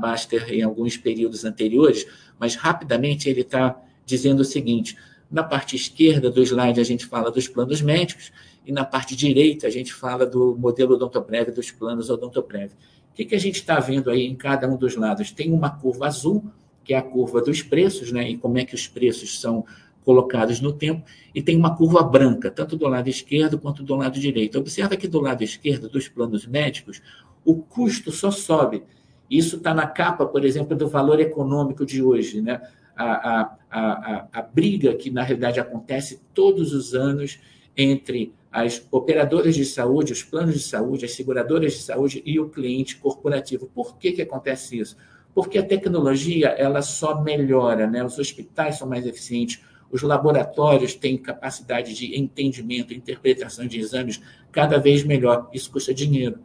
em 0.54 0.62
alguns 0.62 0.96
períodos 0.96 1.44
anteriores, 1.44 2.06
mas 2.38 2.54
rapidamente 2.54 3.28
ele 3.28 3.40
está 3.40 3.82
dizendo 4.06 4.40
o 4.40 4.44
seguinte: 4.44 4.96
na 5.34 5.42
parte 5.42 5.74
esquerda 5.74 6.30
do 6.30 6.40
slide 6.40 6.80
a 6.80 6.84
gente 6.84 7.06
fala 7.06 7.28
dos 7.28 7.48
planos 7.48 7.82
médicos 7.82 8.30
e 8.64 8.70
na 8.70 8.84
parte 8.84 9.16
direita 9.16 9.66
a 9.66 9.70
gente 9.70 9.92
fala 9.92 10.24
do 10.24 10.56
modelo 10.56 10.94
odontoprev, 10.94 11.50
dos 11.50 11.72
planos 11.72 12.08
odontoprev. 12.08 12.70
O 13.10 13.16
que, 13.16 13.24
que 13.24 13.34
a 13.34 13.40
gente 13.40 13.56
está 13.56 13.80
vendo 13.80 14.10
aí 14.10 14.24
em 14.26 14.36
cada 14.36 14.68
um 14.68 14.76
dos 14.76 14.94
lados? 14.94 15.32
Tem 15.32 15.52
uma 15.52 15.70
curva 15.70 16.06
azul, 16.06 16.44
que 16.84 16.94
é 16.94 16.98
a 16.98 17.02
curva 17.02 17.42
dos 17.42 17.62
preços, 17.62 18.12
né, 18.12 18.30
e 18.30 18.36
como 18.36 18.58
é 18.58 18.64
que 18.64 18.76
os 18.76 18.86
preços 18.86 19.40
são 19.40 19.64
colocados 20.04 20.60
no 20.60 20.72
tempo, 20.72 21.02
e 21.34 21.42
tem 21.42 21.56
uma 21.56 21.74
curva 21.76 22.04
branca, 22.04 22.48
tanto 22.48 22.76
do 22.76 22.86
lado 22.86 23.08
esquerdo 23.08 23.58
quanto 23.58 23.82
do 23.82 23.96
lado 23.96 24.20
direito. 24.20 24.56
Observa 24.56 24.96
que 24.96 25.08
do 25.08 25.18
lado 25.18 25.42
esquerdo 25.42 25.88
dos 25.88 26.06
planos 26.06 26.46
médicos, 26.46 27.02
o 27.44 27.56
custo 27.56 28.12
só 28.12 28.30
sobe. 28.30 28.84
Isso 29.28 29.56
está 29.56 29.74
na 29.74 29.88
capa, 29.88 30.26
por 30.26 30.44
exemplo, 30.44 30.76
do 30.76 30.86
valor 30.86 31.18
econômico 31.18 31.84
de 31.84 32.00
hoje. 32.00 32.40
Né? 32.40 32.60
A, 32.96 33.04
a, 33.04 33.56
a, 33.70 34.28
a, 34.32 34.42
briga 34.42 34.94
que, 34.94 35.10
na 35.10 35.22
realidade, 35.22 35.58
acontece 35.58 36.20
todos 36.32 36.72
os 36.72 36.94
anos 36.94 37.40
entre 37.76 38.32
as 38.52 38.86
operadoras 38.90 39.56
de 39.56 39.64
saúde, 39.64 40.12
os 40.12 40.22
planos 40.22 40.54
de 40.54 40.60
saúde, 40.60 41.04
as 41.04 41.12
seguradoras 41.12 41.72
de 41.72 41.80
saúde 41.80 42.22
e 42.24 42.38
o 42.38 42.48
cliente 42.48 42.96
corporativo. 42.96 43.68
Por 43.74 43.98
que, 43.98 44.12
que 44.12 44.22
acontece 44.22 44.78
isso? 44.78 44.96
Porque 45.34 45.58
a 45.58 45.66
tecnologia 45.66 46.48
ela 46.48 46.80
só 46.80 47.20
melhora, 47.20 47.88
né? 47.88 48.04
os 48.04 48.18
hospitais 48.18 48.78
são 48.78 48.88
mais 48.88 49.04
eficientes, 49.04 49.60
os 49.90 50.02
laboratórios 50.02 50.94
têm 50.94 51.18
capacidade 51.18 51.94
de 51.94 52.18
entendimento, 52.18 52.94
interpretação 52.94 53.66
de 53.66 53.80
exames 53.80 54.20
cada 54.52 54.78
vez 54.78 55.02
melhor. 55.02 55.50
Isso 55.52 55.70
custa 55.70 55.92
dinheiro. 55.92 56.38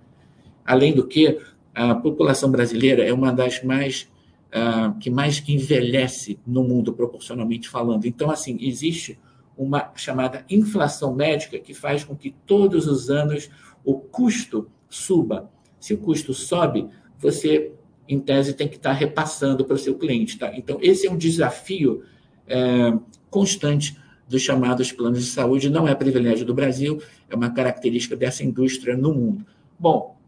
Além 0.65 0.93
do 0.93 1.05
que, 1.05 1.39
a 1.73 1.95
população 1.95 2.51
brasileira 2.51 3.03
é 3.03 3.13
uma 3.13 3.31
das 3.31 3.63
mais 3.63 4.09
uh, 4.49 4.97
que 4.99 5.09
mais 5.09 5.43
envelhece 5.47 6.39
no 6.45 6.63
mundo, 6.63 6.93
proporcionalmente 6.93 7.69
falando. 7.69 8.05
Então, 8.05 8.29
assim, 8.29 8.57
existe 8.61 9.19
uma 9.57 9.91
chamada 9.95 10.45
inflação 10.49 11.13
médica 11.13 11.59
que 11.59 11.73
faz 11.73 12.03
com 12.03 12.15
que 12.15 12.33
todos 12.45 12.87
os 12.87 13.09
anos 13.09 13.49
o 13.83 13.95
custo 13.95 14.69
suba. 14.89 15.49
Se 15.79 15.93
o 15.93 15.97
custo 15.97 16.33
sobe, 16.33 16.87
você, 17.17 17.71
em 18.07 18.19
tese, 18.19 18.53
tem 18.53 18.67
que 18.67 18.77
estar 18.77 18.93
repassando 18.93 19.65
para 19.65 19.75
o 19.75 19.77
seu 19.77 19.95
cliente. 19.95 20.37
Tá? 20.37 20.51
Então, 20.55 20.77
esse 20.81 21.07
é 21.07 21.11
um 21.11 21.17
desafio 21.17 22.03
é, 22.47 22.93
constante 23.29 23.97
dos 24.27 24.41
chamados 24.41 24.91
planos 24.91 25.25
de 25.25 25.29
saúde. 25.29 25.69
Não 25.69 25.87
é 25.87 25.95
privilégio 25.95 26.45
do 26.45 26.53
Brasil, 26.53 27.01
é 27.29 27.35
uma 27.35 27.49
característica 27.49 28.15
dessa 28.15 28.43
indústria 28.43 28.95
no 28.95 29.13
mundo. 29.13 29.45
Bom, 29.77 30.18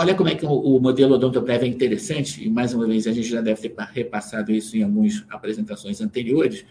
Olha 0.00 0.14
como 0.14 0.30
é 0.30 0.34
que 0.34 0.46
o, 0.46 0.80
modelo 0.80 1.16
odontoprev 1.16 1.62
é 1.62 1.66
interessante, 1.66 2.42
e 2.42 2.48
mais 2.48 2.72
uma 2.72 2.86
vez 2.86 3.06
a 3.06 3.12
gente 3.12 3.28
já 3.28 3.42
deve 3.42 3.68
ter 3.68 3.76
repassado 3.92 4.50
isso 4.50 4.74
em 4.74 4.82
algumas 4.82 5.22
apresentações 5.28 6.00
anteriores. 6.00 6.64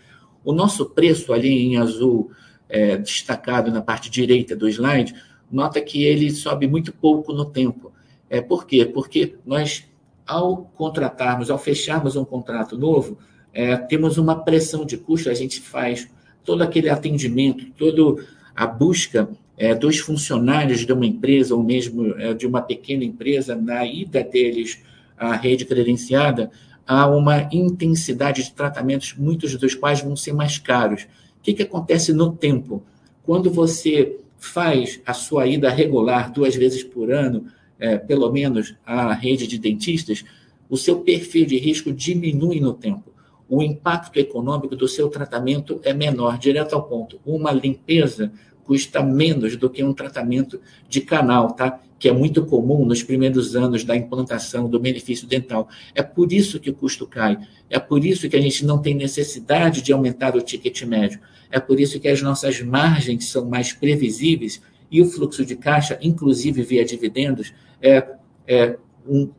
O 0.44 0.52
nosso 0.52 0.88
preço 0.88 1.32
ali 1.32 1.48
em 1.48 1.78
azul, 1.78 2.32
é, 2.68 2.98
destacado 2.98 3.70
na 3.70 3.84
parte 3.84 4.10
direita 4.10 4.56
do 4.56 4.68
slide, 4.68 5.14
nota 5.52 5.80
que 5.80 6.04
ele 6.06 6.32
sobe 6.32 6.68
muito 6.68 6.92
pouco 6.92 7.32
no 7.32 7.46
tempo. 7.46 7.94
É, 8.28 8.42
por 8.42 8.66
quê? 8.66 8.84
Porque 8.84 9.36
nós, 9.46 9.86
ao 10.26 10.64
contratarmos, 10.76 11.52
ao 11.52 11.60
fecharmos 11.60 12.16
um 12.16 12.26
contrato 12.26 12.76
novo, 12.80 13.20
é, 13.54 13.78
temos 13.78 14.18
uma 14.18 14.44
pressão 14.44 14.84
de 14.84 14.98
custo, 14.98 15.30
a 15.30 15.36
gente 15.36 15.62
faz 15.62 16.10
todo 16.44 16.64
aquele 16.64 16.90
atendimento, 16.90 17.70
toda 17.78 18.26
a 18.56 18.66
busca 18.66 19.30
é, 19.60 19.76
dos 19.76 20.00
funcionários 20.00 20.86
de 20.86 20.94
uma 20.94 21.06
empresa 21.06 21.54
ou 21.54 21.62
mesmo 21.62 22.16
é, 22.18 22.34
de 22.34 22.48
uma 22.48 22.62
pequena 22.62 23.04
empresa, 23.04 23.56
na 23.56 23.86
ida 23.86 24.24
deles 24.24 24.82
à 25.18 25.36
rede 25.36 25.66
credenciada, 25.66 26.50
há 26.88 27.06
uma 27.08 27.50
intensidade 27.52 28.42
de 28.42 28.54
tratamentos, 28.54 29.14
muitos 29.18 29.54
dos 29.58 29.76
quais 29.76 30.00
vão 30.00 30.16
ser 30.16 30.32
mais 30.32 30.58
caros. 30.58 31.04
O 31.04 31.44
que, 31.44 31.54
que 31.54 31.64
acontece 31.64 32.14
no 32.14 32.32
tempo? 32.32 32.82
Quando 33.22 33.52
você 33.52 34.18
faz 34.38 35.02
a 35.06 35.14
sua 35.14 35.46
ida 35.46 35.70
regular 35.70 36.32
duas 36.32 36.56
vezes 36.56 36.82
por 36.82 37.12
ano, 37.12 37.46
é, 37.78 37.98
pelo 37.98 38.32
menos 38.32 38.76
à 38.86 39.14
rede 39.14 39.46
de 39.46 39.60
dentistas, 39.60 40.24
o 40.70 40.78
seu 40.78 41.02
perfil 41.02 41.46
de 41.46 41.58
risco 41.58 41.92
diminui 41.92 42.62
no 42.62 42.74
tempo. 42.74 43.12
O 43.50 43.62
impacto 43.62 44.18
econômico 44.20 44.76
do 44.76 44.88
seu 44.88 45.10
tratamento 45.10 45.82
é 45.84 45.92
menor, 45.92 46.38
direto 46.38 46.76
ao 46.76 46.84
ponto. 46.84 47.20
Uma 47.26 47.52
limpeza 47.52 48.32
custa 48.70 49.02
menos 49.02 49.58
do 49.58 49.68
que 49.68 49.84
um 49.84 49.92
tratamento 49.92 50.62
de 50.88 51.02
canal, 51.02 51.54
tá? 51.54 51.80
que 51.98 52.08
é 52.08 52.12
muito 52.12 52.46
comum 52.46 52.86
nos 52.86 53.02
primeiros 53.02 53.56
anos 53.56 53.84
da 53.84 53.96
implantação 53.96 54.70
do 54.70 54.80
benefício 54.80 55.28
dental. 55.28 55.68
É 55.96 56.04
por 56.04 56.32
isso 56.32 56.60
que 56.60 56.70
o 56.70 56.74
custo 56.76 57.08
cai. 57.08 57.40
É 57.68 57.80
por 57.80 58.06
isso 58.06 58.30
que 58.30 58.38
a 58.38 58.42
gente 58.42 58.64
não 58.64 58.78
tem 58.78 58.94
necessidade 58.94 59.82
de 59.82 59.92
aumentar 59.92 60.36
o 60.36 60.42
ticket 60.42 60.84
médio. 60.84 61.20
É 61.50 61.60
por 61.60 61.80
isso 61.80 62.00
que 62.00 62.08
as 62.08 62.22
nossas 62.22 62.62
margens 62.62 63.32
são 63.32 63.44
mais 63.44 63.74
previsíveis 63.74 64.62
e 64.92 65.02
o 65.02 65.06
fluxo 65.06 65.44
de 65.44 65.56
caixa, 65.56 65.98
inclusive 66.00 66.62
via 66.62 66.86
dividendos, 66.86 67.52
é, 67.82 68.08
é 68.48 68.78
um 69.08 69.32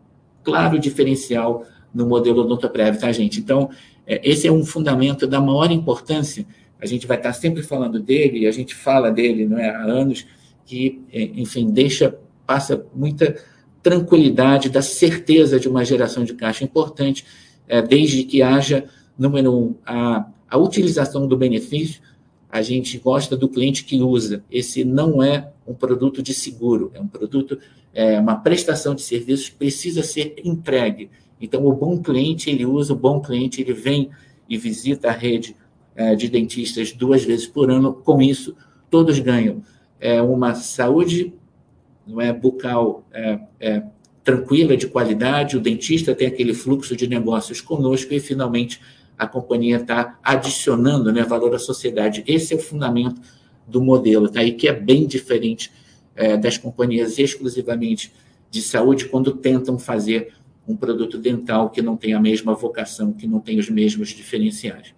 claro 0.43 0.77
diferencial 0.77 1.65
no 1.95 2.05
modelo 2.05 2.41
Odontoprev, 2.41 2.99
tá, 2.99 3.13
gente? 3.13 3.39
Então, 3.39 3.71
é, 4.05 4.29
esse 4.29 4.49
é 4.49 4.51
um 4.51 4.65
fundamento 4.65 5.25
da 5.25 5.41
maior 5.41 5.71
importância. 5.71 6.45
A 6.81 6.87
gente 6.87 7.07
vai 7.07 7.17
estar 7.17 7.33
sempre 7.33 7.63
falando 7.63 8.01
dele, 8.01 8.47
a 8.47 8.53
gente 8.53 8.75
fala 8.75 9.11
dele 9.11 9.47
não 9.47 9.59
é, 9.59 9.69
há 9.71 9.83
anos, 9.83 10.27
que, 10.65 11.03
é, 11.13 11.23
enfim, 11.23 11.71
deixa 11.71 12.17
passa 12.47 12.85
muita 12.95 13.37
tranquilidade, 13.83 14.69
da 14.69 14.83
certeza 14.83 15.59
de 15.59 15.69
uma 15.69 15.85
geração 15.85 16.25
de 16.25 16.35
caixa 16.35 16.65
importante, 16.65 17.25
é, 17.69 17.81
desde 17.81 18.25
que 18.25 18.43
haja, 18.43 18.85
número 19.17 19.55
um, 19.57 19.75
a, 19.87 20.27
a 20.49 20.59
utilização 20.59 21.27
do 21.27 21.37
benefício, 21.37 22.01
a 22.51 22.63
gente 22.63 22.99
gosta 22.99 23.37
do 23.37 23.49
cliente 23.49 23.85
que 23.85 24.03
usa. 24.03 24.43
Esse 24.51 24.85
não 24.85 25.23
é 25.23 25.53
um 25.67 25.73
produto 25.73 26.21
de 26.21 26.35
seguro, 26.35 26.91
é 26.95 27.01
um 27.01 27.07
produto, 27.07 27.59
é 27.95 28.19
uma 28.19 28.37
prestação 28.37 28.95
de 28.95 29.03
serviços 29.03 29.49
que 29.49 29.57
precisa 29.57 30.03
ser 30.03 30.35
entregue. 30.45 31.09
Então, 31.41 31.65
o 31.65 31.73
bom 31.73 32.03
cliente, 32.03 32.51
ele 32.51 32.67
usa, 32.67 32.93
o 32.93 32.97
bom 32.97 33.21
cliente, 33.21 33.61
ele 33.61 33.73
vem 33.73 34.11
e 34.49 34.59
visita 34.59 35.09
a 35.09 35.13
rede 35.13 35.57
de 36.17 36.29
dentistas 36.29 36.93
duas 36.93 37.25
vezes 37.25 37.47
por 37.47 37.71
ano. 37.71 37.93
Com 37.93 38.23
isso, 38.23 38.57
todos 38.91 39.19
ganham 39.19 39.63
é, 40.01 40.21
uma 40.23 40.55
saúde 40.55 41.35
não 42.07 42.21
é 42.21 42.33
bucal 42.33 43.07
é, 43.13 43.39
é, 43.61 43.83
tranquila, 44.25 44.77
de 44.77 44.87
qualidade, 44.87 45.57
o 45.57 45.61
dentista 45.61 46.15
tem 46.15 46.27
aquele 46.27 46.55
fluxo 46.55 46.97
de 46.97 47.07
negócios 47.07 47.61
conosco 47.61 48.13
e, 48.13 48.19
finalmente, 48.19 48.81
a 49.17 49.27
companhia 49.27 49.77
está 49.77 50.19
adicionando 50.23 51.13
né, 51.13 51.23
valor 51.23 51.55
à 51.55 51.59
sociedade. 51.59 52.25
Esse 52.27 52.55
é 52.55 52.57
o 52.57 52.61
fundamento 52.61 53.21
do 53.67 53.81
modelo, 53.81 54.29
tá? 54.29 54.43
e 54.43 54.53
que 54.53 54.67
é 54.67 54.73
bem 54.73 55.07
diferente 55.07 55.71
é, 56.17 56.37
das 56.37 56.59
companhias 56.59 57.19
exclusivamente 57.19 58.13
de 58.51 58.61
saúde 58.61 59.05
quando 59.07 59.33
tentam 59.33 59.79
fazer 59.79 60.33
um 60.67 60.75
produto 60.75 61.19
dental 61.19 61.71
que 61.71 61.81
não 61.81 61.97
tem 61.97 62.15
a 62.15 62.21
mesma 62.21 62.55
vocação, 62.55 63.13
que 63.13 63.27
não 63.27 63.41
tem 63.41 63.59
os 63.59 63.69
mesmos 63.69 64.09
diferenciais. 64.09 64.95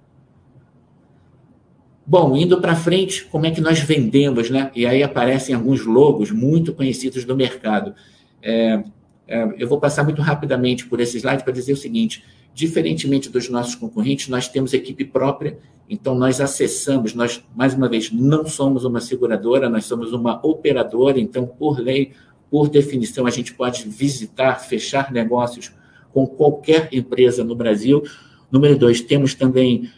Bom, 2.12 2.36
indo 2.36 2.60
para 2.60 2.76
frente, 2.76 3.24
como 3.24 3.46
é 3.46 3.50
que 3.50 3.62
nós 3.62 3.80
vendemos, 3.80 4.50
né? 4.50 4.70
E 4.74 4.84
aí 4.84 5.02
aparecem 5.02 5.54
alguns 5.54 5.82
logos 5.86 6.30
muito 6.30 6.74
conhecidos 6.74 7.24
do 7.24 7.34
mercado. 7.34 7.94
É, 8.42 8.84
é, 9.26 9.48
eu 9.56 9.66
vou 9.66 9.80
passar 9.80 10.04
muito 10.04 10.20
rapidamente 10.20 10.86
por 10.86 11.00
esse 11.00 11.16
slide 11.16 11.42
para 11.42 11.54
dizer 11.54 11.72
o 11.72 11.76
seguinte: 11.76 12.22
diferentemente 12.52 13.30
dos 13.30 13.48
nossos 13.48 13.74
concorrentes, 13.76 14.28
nós 14.28 14.46
temos 14.46 14.74
equipe 14.74 15.06
própria, 15.06 15.56
então 15.88 16.14
nós 16.14 16.38
acessamos, 16.38 17.14
nós, 17.14 17.42
mais 17.56 17.72
uma 17.72 17.88
vez, 17.88 18.12
não 18.12 18.44
somos 18.44 18.84
uma 18.84 19.00
seguradora, 19.00 19.70
nós 19.70 19.86
somos 19.86 20.12
uma 20.12 20.38
operadora, 20.46 21.18
então, 21.18 21.46
por 21.46 21.78
lei, 21.78 22.12
por 22.50 22.68
definição, 22.68 23.26
a 23.26 23.30
gente 23.30 23.54
pode 23.54 23.88
visitar, 23.88 24.56
fechar 24.56 25.10
negócios 25.10 25.72
com 26.12 26.26
qualquer 26.26 26.90
empresa 26.92 27.42
no 27.42 27.54
Brasil. 27.54 28.02
Número 28.50 28.76
dois, 28.76 29.00
temos 29.00 29.32
também 29.34 29.90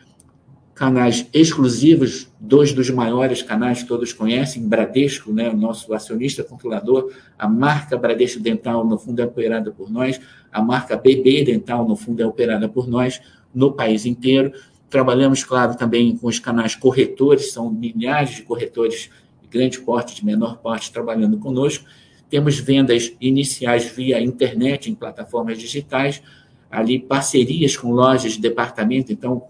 canais 0.74 1.26
exclusivos, 1.32 2.28
dois 2.40 2.72
dos 2.72 2.90
maiores 2.90 3.42
canais 3.42 3.82
que 3.82 3.88
todos 3.88 4.12
conhecem, 4.12 4.66
Bradesco, 4.66 5.32
né, 5.32 5.48
o 5.48 5.56
nosso 5.56 5.94
acionista 5.94 6.42
controlador, 6.42 7.12
a 7.38 7.48
marca 7.48 7.96
Bradesco 7.96 8.40
Dental, 8.40 8.84
no 8.84 8.98
fundo, 8.98 9.22
é 9.22 9.24
operada 9.24 9.70
por 9.70 9.88
nós, 9.88 10.20
a 10.52 10.60
marca 10.60 10.96
BB 10.96 11.44
Dental, 11.44 11.86
no 11.86 11.94
fundo, 11.94 12.20
é 12.20 12.26
operada 12.26 12.68
por 12.68 12.88
nós, 12.88 13.20
no 13.54 13.72
país 13.72 14.04
inteiro. 14.04 14.52
Trabalhamos, 14.90 15.44
claro, 15.44 15.76
também 15.76 16.16
com 16.16 16.26
os 16.26 16.40
canais 16.40 16.74
corretores, 16.74 17.52
são 17.52 17.70
milhares 17.70 18.36
de 18.36 18.42
corretores 18.42 19.10
de 19.42 19.48
grande 19.48 19.78
porte, 19.80 20.16
de 20.16 20.24
menor 20.24 20.58
porte, 20.58 20.92
trabalhando 20.92 21.38
conosco. 21.38 21.84
Temos 22.28 22.58
vendas 22.58 23.12
iniciais 23.20 23.84
via 23.84 24.20
internet, 24.20 24.90
em 24.90 24.94
plataformas 24.94 25.56
digitais, 25.56 26.20
ali 26.68 26.98
parcerias 26.98 27.76
com 27.76 27.92
lojas 27.92 28.32
de 28.32 28.40
departamento, 28.40 29.12
então 29.12 29.46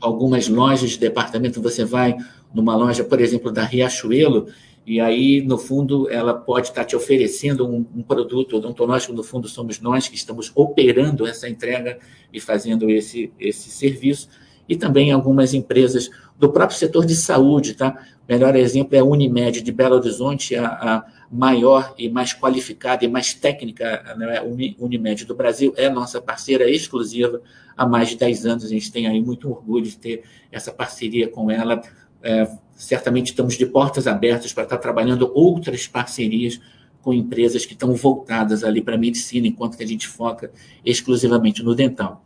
algumas 0.00 0.48
lojas 0.48 0.90
de 0.90 0.98
departamento, 0.98 1.60
você 1.60 1.84
vai 1.84 2.16
numa 2.52 2.76
loja, 2.76 3.04
por 3.04 3.20
exemplo, 3.20 3.50
da 3.50 3.64
Riachuelo, 3.64 4.48
e 4.86 5.00
aí, 5.00 5.42
no 5.42 5.58
fundo, 5.58 6.08
ela 6.08 6.32
pode 6.32 6.68
estar 6.68 6.84
te 6.84 6.94
oferecendo 6.94 7.66
um, 7.66 7.84
um 7.96 8.02
produto 8.02 8.56
odontológico, 8.56 9.12
no 9.12 9.24
fundo, 9.24 9.48
somos 9.48 9.80
nós 9.80 10.06
que 10.06 10.14
estamos 10.14 10.52
operando 10.54 11.26
essa 11.26 11.48
entrega 11.48 11.98
e 12.32 12.38
fazendo 12.38 12.88
esse, 12.88 13.32
esse 13.40 13.68
serviço, 13.68 14.28
e 14.68 14.76
também 14.76 15.12
algumas 15.12 15.54
empresas 15.54 16.10
do 16.38 16.50
próprio 16.50 16.78
setor 16.78 17.06
de 17.06 17.14
saúde, 17.14 17.74
tá? 17.74 17.98
O 18.28 18.32
melhor 18.32 18.56
exemplo 18.56 18.96
é 18.96 18.98
a 18.98 19.04
Unimed 19.04 19.62
de 19.62 19.72
Belo 19.72 19.96
Horizonte, 19.96 20.56
a, 20.56 20.66
a 20.66 21.04
maior 21.30 21.94
e 21.96 22.08
mais 22.08 22.32
qualificada 22.32 23.04
e 23.04 23.08
mais 23.08 23.34
técnica 23.34 24.14
né, 24.16 24.42
Unimed 24.78 25.24
do 25.24 25.34
Brasil, 25.34 25.72
é 25.76 25.88
nossa 25.88 26.20
parceira 26.20 26.68
exclusiva 26.68 27.40
há 27.76 27.86
mais 27.86 28.08
de 28.08 28.16
10 28.16 28.46
anos. 28.46 28.64
A 28.64 28.68
gente 28.68 28.90
tem 28.90 29.06
aí 29.06 29.20
muito 29.20 29.48
orgulho 29.48 29.84
de 29.84 29.96
ter 29.96 30.24
essa 30.50 30.72
parceria 30.72 31.28
com 31.28 31.50
ela. 31.50 31.80
É, 32.22 32.48
certamente 32.74 33.28
estamos 33.28 33.56
de 33.56 33.66
portas 33.66 34.06
abertas 34.06 34.52
para 34.52 34.64
estar 34.64 34.78
trabalhando 34.78 35.30
outras 35.34 35.86
parcerias 35.86 36.60
com 37.00 37.14
empresas 37.14 37.64
que 37.64 37.72
estão 37.72 37.94
voltadas 37.94 38.64
ali 38.64 38.82
para 38.82 38.96
a 38.96 38.98
medicina, 38.98 39.46
enquanto 39.46 39.76
que 39.76 39.84
a 39.84 39.86
gente 39.86 40.08
foca 40.08 40.50
exclusivamente 40.84 41.62
no 41.62 41.72
dental. 41.72 42.25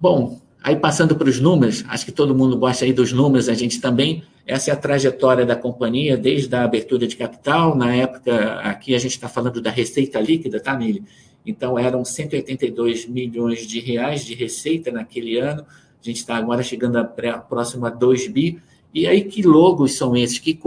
Bom, 0.00 0.40
aí 0.62 0.76
passando 0.76 1.16
para 1.16 1.28
os 1.28 1.40
números, 1.40 1.84
acho 1.88 2.04
que 2.04 2.12
todo 2.12 2.34
mundo 2.34 2.56
gosta 2.56 2.84
aí 2.84 2.92
dos 2.92 3.12
números, 3.12 3.48
a 3.48 3.54
gente 3.54 3.80
também 3.80 4.22
essa 4.48 4.70
é 4.70 4.72
a 4.72 4.76
trajetória 4.76 5.44
da 5.44 5.54
companhia 5.54 6.16
desde 6.16 6.56
a 6.56 6.64
abertura 6.64 7.06
de 7.06 7.16
capital. 7.16 7.76
Na 7.76 7.94
época, 7.94 8.54
aqui 8.60 8.94
a 8.94 8.98
gente 8.98 9.10
está 9.10 9.28
falando 9.28 9.60
da 9.60 9.70
receita 9.70 10.18
líquida, 10.18 10.58
tá, 10.58 10.74
Nili? 10.74 11.04
Então, 11.44 11.78
eram 11.78 12.02
182 12.02 13.06
milhões 13.06 13.66
de 13.66 13.78
reais 13.78 14.24
de 14.24 14.34
receita 14.34 14.90
naquele 14.90 15.38
ano. 15.38 15.66
A 16.00 16.02
gente 16.02 16.16
está 16.16 16.34
agora 16.34 16.62
chegando 16.62 16.96
a 16.96 17.04
próximo 17.04 17.84
a 17.84 17.90
2 17.90 18.28
bi. 18.28 18.58
E 18.94 19.06
aí, 19.06 19.24
que 19.24 19.42
logos 19.42 19.98
são 19.98 20.16
esses? 20.16 20.38
Que, 20.38 20.58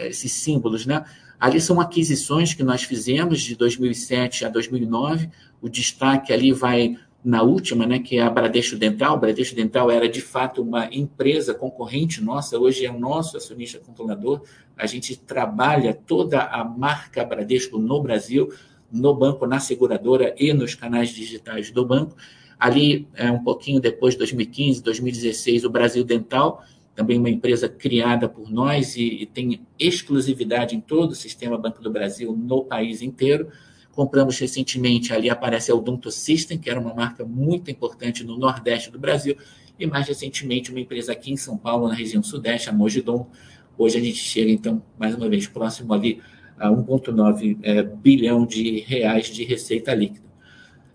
esses 0.00 0.30
símbolos, 0.30 0.84
né? 0.84 1.02
Ali 1.40 1.58
são 1.58 1.80
aquisições 1.80 2.52
que 2.52 2.62
nós 2.62 2.82
fizemos 2.82 3.40
de 3.40 3.56
2007 3.56 4.44
a 4.44 4.50
2009. 4.50 5.30
O 5.62 5.70
destaque 5.70 6.34
ali 6.34 6.52
vai 6.52 6.98
na 7.24 7.42
última, 7.42 7.86
né, 7.86 8.00
que 8.00 8.18
é 8.18 8.22
a 8.22 8.30
Bradesco 8.30 8.76
Dental. 8.76 9.14
A 9.14 9.16
Bradesco 9.16 9.54
Dental 9.54 9.90
era 9.90 10.08
de 10.08 10.20
fato 10.20 10.60
uma 10.60 10.88
empresa 10.92 11.54
concorrente 11.54 12.22
nossa, 12.22 12.58
hoje 12.58 12.84
é 12.84 12.90
o 12.90 12.98
nosso 12.98 13.36
acionista 13.36 13.78
controlador. 13.78 14.42
A 14.76 14.86
gente 14.86 15.16
trabalha 15.16 15.94
toda 15.94 16.42
a 16.42 16.64
marca 16.64 17.24
Bradesco 17.24 17.78
no 17.78 18.02
Brasil, 18.02 18.52
no 18.90 19.14
banco, 19.14 19.46
na 19.46 19.60
seguradora 19.60 20.34
e 20.36 20.52
nos 20.52 20.74
canais 20.74 21.10
digitais 21.10 21.70
do 21.70 21.86
banco. 21.86 22.16
Ali, 22.58 23.08
é, 23.14 23.30
um 23.30 23.42
pouquinho 23.42 23.80
depois, 23.80 24.14
2015, 24.16 24.82
2016, 24.82 25.64
o 25.64 25.70
Brasil 25.70 26.04
Dental, 26.04 26.62
também 26.94 27.18
uma 27.18 27.30
empresa 27.30 27.68
criada 27.68 28.28
por 28.28 28.50
nós 28.50 28.96
e, 28.96 29.22
e 29.22 29.26
tem 29.26 29.62
exclusividade 29.78 30.76
em 30.76 30.80
todo 30.80 31.12
o 31.12 31.14
sistema 31.14 31.56
Banco 31.56 31.82
do 31.82 31.90
Brasil 31.90 32.36
no 32.36 32.64
país 32.64 33.00
inteiro. 33.00 33.48
Compramos 33.92 34.38
recentemente, 34.38 35.12
ali 35.12 35.30
aparece 35.30 35.70
a 35.70 35.74
Odonto 35.74 36.10
System, 36.10 36.58
que 36.58 36.68
era 36.68 36.80
uma 36.80 36.94
marca 36.94 37.24
muito 37.24 37.70
importante 37.70 38.24
no 38.24 38.38
Nordeste 38.38 38.90
do 38.90 38.98
Brasil, 38.98 39.36
e 39.78 39.86
mais 39.86 40.08
recentemente 40.08 40.70
uma 40.70 40.80
empresa 40.80 41.12
aqui 41.12 41.32
em 41.32 41.36
São 41.36 41.56
Paulo, 41.56 41.88
na 41.88 41.94
região 41.94 42.22
Sudeste, 42.22 42.70
a 42.70 42.72
Mogidon. 42.72 43.28
Hoje 43.76 43.98
a 43.98 44.00
gente 44.00 44.18
chega, 44.18 44.50
então, 44.50 44.82
mais 44.98 45.14
uma 45.14 45.28
vez, 45.28 45.46
próximo 45.46 45.92
ali 45.92 46.20
a 46.58 46.68
1,9 46.70 47.58
é, 47.62 47.82
bilhão 47.82 48.46
de 48.46 48.80
reais 48.80 49.26
de 49.26 49.44
receita 49.44 49.94
líquida. 49.94 50.26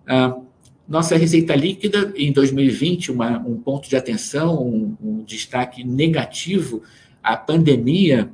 Ah, 0.07 0.37
nossa 0.87 1.17
receita 1.17 1.53
líquida 1.53 2.13
em 2.15 2.31
2020, 2.31 3.11
uma, 3.11 3.37
um 3.39 3.57
ponto 3.57 3.89
de 3.89 3.97
atenção, 3.97 4.65
um, 4.65 4.95
um 5.01 5.23
destaque 5.23 5.83
negativo, 5.83 6.81
a 7.21 7.35
pandemia 7.35 8.31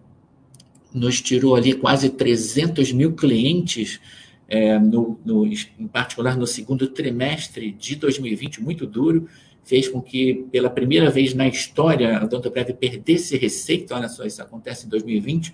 nos 0.94 1.20
tirou 1.20 1.56
ali 1.56 1.74
quase 1.74 2.10
300 2.10 2.92
mil 2.92 3.14
clientes 3.14 4.00
é, 4.48 4.78
no, 4.78 5.20
no, 5.26 5.46
em 5.46 5.88
particular 5.88 6.38
no 6.38 6.46
segundo 6.46 6.88
trimestre 6.88 7.72
de 7.72 7.96
2020, 7.96 8.62
muito 8.62 8.86
duro, 8.86 9.28
fez 9.64 9.88
com 9.88 10.02
que, 10.02 10.46
pela 10.52 10.70
primeira 10.70 11.10
vez 11.10 11.34
na 11.34 11.48
história, 11.48 12.18
a 12.18 12.26
Odontoprev 12.26 12.74
perdesse 12.74 13.38
receita, 13.38 13.96
olha 13.96 14.10
só, 14.10 14.26
isso 14.26 14.42
acontece 14.42 14.86
em 14.86 14.90
2020, 14.90 15.54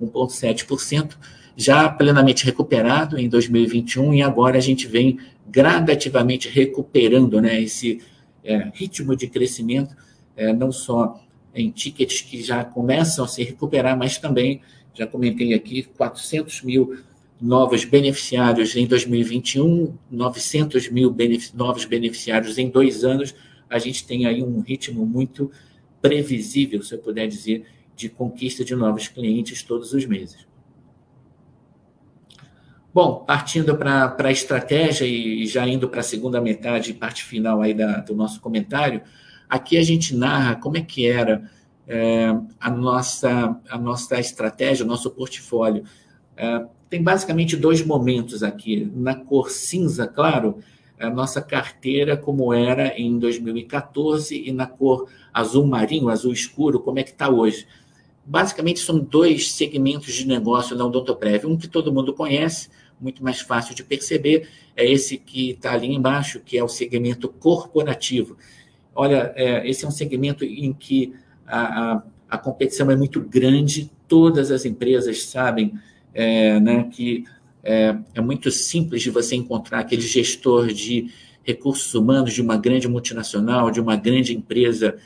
1,7%, 0.00 1.16
já 1.56 1.88
plenamente 1.88 2.44
recuperado 2.44 3.18
em 3.18 3.28
2021, 3.28 4.14
e 4.14 4.22
agora 4.22 4.56
a 4.56 4.60
gente 4.60 4.86
vem 4.86 5.18
gradativamente 5.46 6.48
recuperando 6.48 7.40
né, 7.40 7.60
esse 7.60 8.00
é, 8.42 8.70
ritmo 8.72 9.14
de 9.14 9.26
crescimento, 9.26 9.94
é, 10.36 10.52
não 10.52 10.72
só 10.72 11.20
em 11.54 11.70
tickets 11.70 12.22
que 12.22 12.42
já 12.42 12.64
começam 12.64 13.24
a 13.24 13.28
se 13.28 13.42
recuperar, 13.42 13.96
mas 13.98 14.16
também, 14.16 14.62
já 14.94 15.06
comentei 15.06 15.52
aqui, 15.52 15.82
400 15.82 16.62
mil 16.62 16.96
novos 17.40 17.84
beneficiários 17.84 18.76
em 18.76 18.86
2021, 18.86 19.96
900 20.10 20.90
mil 20.90 21.10
benefic 21.10 21.56
novos 21.56 21.84
beneficiários 21.84 22.58
em 22.58 22.68
dois 22.68 23.04
anos. 23.04 23.34
A 23.68 23.78
gente 23.78 24.06
tem 24.06 24.26
aí 24.26 24.42
um 24.42 24.60
ritmo 24.60 25.06
muito 25.06 25.50
previsível, 26.02 26.82
se 26.82 26.94
eu 26.94 26.98
puder 26.98 27.26
dizer, 27.26 27.64
de 27.96 28.08
conquista 28.08 28.64
de 28.64 28.74
novos 28.74 29.08
clientes 29.08 29.62
todos 29.62 29.92
os 29.92 30.04
meses. 30.04 30.46
Bom, 32.92 33.24
partindo 33.24 33.76
para 33.76 34.16
a 34.18 34.32
estratégia 34.32 35.06
e 35.06 35.46
já 35.46 35.66
indo 35.66 35.88
para 35.88 36.00
a 36.00 36.02
segunda 36.02 36.40
metade, 36.40 36.92
parte 36.92 37.22
final 37.22 37.62
aí 37.62 37.72
da, 37.72 37.98
do 38.00 38.16
nosso 38.16 38.40
comentário, 38.40 39.00
aqui 39.48 39.76
a 39.78 39.82
gente 39.82 40.14
narra 40.14 40.56
como 40.56 40.76
é 40.76 40.80
que 40.80 41.06
era 41.06 41.48
é, 41.86 42.34
a, 42.58 42.70
nossa, 42.70 43.60
a 43.68 43.78
nossa 43.78 44.18
estratégia, 44.18 44.84
o 44.84 44.88
nosso 44.88 45.10
portfólio. 45.10 45.84
É, 46.40 46.64
tem 46.88 47.02
basicamente 47.02 47.54
dois 47.54 47.84
momentos 47.84 48.42
aqui. 48.42 48.90
Na 48.94 49.14
cor 49.14 49.50
cinza, 49.50 50.06
claro, 50.06 50.58
a 50.98 51.10
nossa 51.10 51.42
carteira 51.42 52.16
como 52.16 52.54
era 52.54 52.98
em 52.98 53.18
2014 53.18 54.48
e 54.48 54.50
na 54.50 54.66
cor 54.66 55.06
azul 55.34 55.66
marinho, 55.66 56.08
azul 56.08 56.32
escuro, 56.32 56.80
como 56.80 56.98
é 56.98 57.02
que 57.02 57.10
está 57.10 57.28
hoje. 57.28 57.66
Basicamente 58.24 58.80
são 58.80 58.98
dois 58.98 59.52
segmentos 59.52 60.14
de 60.14 60.26
negócio 60.26 60.74
na 60.74 60.86
Odontoprev. 60.86 61.44
Um 61.44 61.58
que 61.58 61.68
todo 61.68 61.92
mundo 61.92 62.14
conhece, 62.14 62.70
muito 62.98 63.22
mais 63.22 63.42
fácil 63.42 63.74
de 63.74 63.84
perceber, 63.84 64.48
é 64.74 64.90
esse 64.90 65.18
que 65.18 65.50
está 65.50 65.74
ali 65.74 65.94
embaixo, 65.94 66.40
que 66.40 66.56
é 66.56 66.64
o 66.64 66.68
segmento 66.68 67.28
corporativo. 67.28 68.38
Olha, 68.94 69.30
é, 69.36 69.68
esse 69.68 69.84
é 69.84 69.88
um 69.88 69.92
segmento 69.92 70.42
em 70.42 70.72
que 70.72 71.12
a, 71.46 71.92
a, 71.92 72.02
a, 72.30 72.38
competição 72.38 72.90
é 72.90 72.96
muito 72.96 73.20
grande, 73.20 73.90
todas 74.08 74.50
as 74.50 74.64
empresas 74.64 75.24
sabem 75.24 75.74
é, 76.14 76.58
né, 76.60 76.84
que 76.84 77.24
é, 77.62 77.96
é, 78.14 78.20
muito 78.20 78.50
simples 78.50 79.02
de 79.02 79.10
você 79.10 79.36
encontrar 79.36 79.80
aquele 79.80 80.02
gestor 80.02 80.68
de 80.68 81.10
recursos 81.42 81.94
humanos 81.94 82.32
de 82.32 82.42
uma 82.42 82.56
grande 82.56 82.88
multinacional, 82.88 83.70
de 83.70 83.80
uma 83.80 83.96
grande 83.96 84.34
empresa 84.34 84.96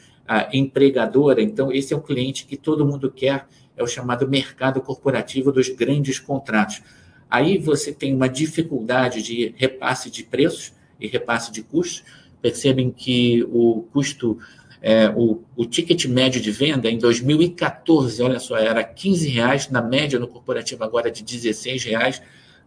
empregadora. 0.52 1.42
Então, 1.42 1.70
esse 1.70 1.92
é 1.92 1.96
o 1.96 2.00
cliente 2.00 2.46
que 2.46 2.56
todo 2.56 2.86
mundo 2.86 3.10
quer, 3.10 3.46
é 3.76 3.82
o 3.82 3.86
chamado 3.86 4.28
mercado 4.28 4.80
corporativo 4.80 5.52
dos 5.52 5.68
grandes 5.68 6.18
contratos. 6.18 6.82
Aí 7.30 7.58
você 7.58 7.92
tem 7.92 8.14
uma 8.14 8.28
dificuldade 8.28 9.22
de 9.22 9.54
repasse 9.56 10.10
de 10.10 10.22
preços 10.22 10.72
e 11.00 11.06
repasse 11.06 11.50
de 11.50 11.62
custos. 11.62 12.04
Percebem 12.40 12.90
que 12.90 13.44
o 13.50 13.84
custo, 13.92 14.38
é, 14.86 15.08
o, 15.16 15.42
o 15.56 15.64
ticket 15.64 16.04
médio 16.04 16.42
de 16.42 16.50
venda 16.50 16.90
em 16.90 16.98
2014, 16.98 18.22
olha 18.22 18.38
só, 18.38 18.54
era 18.58 18.84
15 18.84 19.28
reais, 19.30 19.70
na 19.70 19.80
média 19.80 20.18
no 20.18 20.28
corporativo 20.28 20.84
agora 20.84 21.08
é 21.08 21.10
de 21.10 21.24
16 21.24 21.84
reais, 21.84 22.20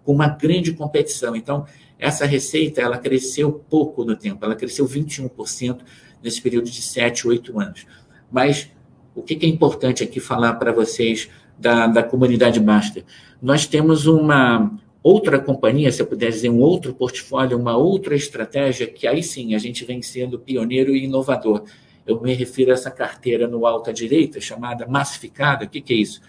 com 0.04 0.14
uma 0.14 0.28
grande 0.28 0.74
competição. 0.74 1.36
Então, 1.36 1.68
essa 2.00 2.26
receita 2.26 2.82
ela 2.82 2.98
cresceu 2.98 3.52
pouco 3.70 4.04
no 4.04 4.16
tempo, 4.16 4.44
ela 4.44 4.56
cresceu 4.56 4.88
21% 4.88 5.82
nesse 6.24 6.42
período 6.42 6.72
de 6.72 6.82
7, 6.82 7.28
8 7.28 7.60
anos. 7.60 7.86
Mas 8.32 8.68
o 9.14 9.22
que 9.22 9.38
é 9.46 9.48
importante 9.48 10.04
aqui 10.04 10.20
falar 10.20 10.56
para 10.56 10.72
vocês 10.72 11.30
da, 11.56 11.86
da 11.86 12.02
comunidade 12.02 12.60
Master? 12.60 13.06
nós 13.40 13.68
temos 13.68 14.08
uma 14.08 14.72
outra 15.04 15.40
companhia, 15.40 15.92
se 15.92 16.02
eu 16.02 16.08
puder 16.08 16.32
dizer, 16.32 16.50
um 16.50 16.62
outro 16.62 16.96
portfólio, 16.96 17.60
uma 17.60 17.78
outra 17.78 18.16
estratégia, 18.16 18.88
que 18.88 19.06
aí 19.06 19.22
sim 19.22 19.54
a 19.54 19.60
gente 19.60 19.86
vem 19.86 20.02
sendo 20.02 20.40
pioneiro 20.40 20.96
e 20.96 21.06
inovador. 21.06 21.64
Eu 22.08 22.22
me 22.22 22.34
refiro 22.34 22.72
a 22.72 22.74
essa 22.74 22.90
carteira 22.90 23.48
no 23.48 23.68
alta 23.68 23.94
direita, 23.94 24.40
chamada 24.40 24.88
massificada. 24.88 25.66
O 25.66 25.70
que, 25.70 25.82
que 25.82 25.94
é 25.94 25.98
isso? 25.98 26.22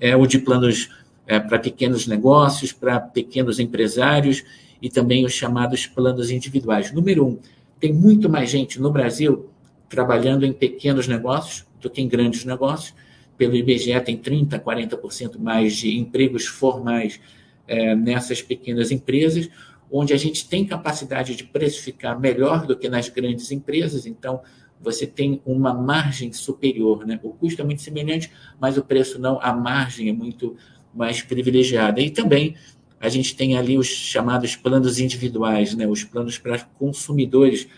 É 0.00 0.16
o 0.16 0.26
de 0.26 0.38
planos 0.38 0.90
é, 1.26 1.40
para 1.40 1.58
pequenos 1.58 2.06
negócios, 2.06 2.72
para 2.72 3.00
pequenos 3.00 3.58
empresários 3.58 4.44
e 4.80 4.88
também 4.88 5.24
os 5.24 5.32
chamados 5.32 5.86
planos 5.86 6.30
individuais. 6.30 6.92
Número 6.92 7.26
um, 7.26 7.38
tem 7.80 7.92
muito 7.92 8.30
mais 8.30 8.48
gente 8.48 8.80
no 8.80 8.90
Brasil 8.90 9.50
trabalhando 9.88 10.46
em 10.46 10.52
pequenos 10.52 11.08
negócios 11.08 11.66
do 11.80 11.90
que 11.90 12.00
em 12.00 12.08
grandes 12.08 12.44
negócios 12.44 12.94
pelo 13.36 13.54
IBGE, 13.54 14.00
tem 14.00 14.16
30%, 14.16 14.60
40% 14.60 15.38
mais 15.38 15.76
de 15.76 15.98
empregos 15.98 16.46
formais 16.46 17.20
é, 17.68 17.94
nessas 17.94 18.40
pequenas 18.40 18.90
empresas, 18.90 19.48
onde 19.90 20.12
a 20.12 20.16
gente 20.16 20.48
tem 20.48 20.64
capacidade 20.64 21.36
de 21.36 21.44
precificar 21.44 22.18
melhor 22.18 22.66
do 22.66 22.76
que 22.76 22.88
nas 22.88 23.08
grandes 23.08 23.52
empresas, 23.52 24.06
então 24.06 24.40
você 24.80 25.06
tem 25.06 25.40
uma 25.44 25.72
margem 25.72 26.32
superior. 26.32 27.06
Né? 27.06 27.18
O 27.22 27.30
custo 27.30 27.60
é 27.60 27.64
muito 27.64 27.82
semelhante, 27.82 28.30
mas 28.60 28.76
o 28.76 28.84
preço 28.84 29.18
não, 29.18 29.40
a 29.40 29.52
margem 29.52 30.08
é 30.08 30.12
muito 30.12 30.56
mais 30.94 31.22
privilegiada. 31.22 32.00
E 32.00 32.10
também 32.10 32.54
a 33.00 33.08
gente 33.08 33.36
tem 33.36 33.56
ali 33.56 33.76
os 33.76 33.86
chamados 33.86 34.56
planos 34.56 34.98
individuais, 34.98 35.74
né? 35.74 35.86
os 35.86 36.04
planos 36.04 36.38
para 36.38 36.58
consumidores, 36.78 37.68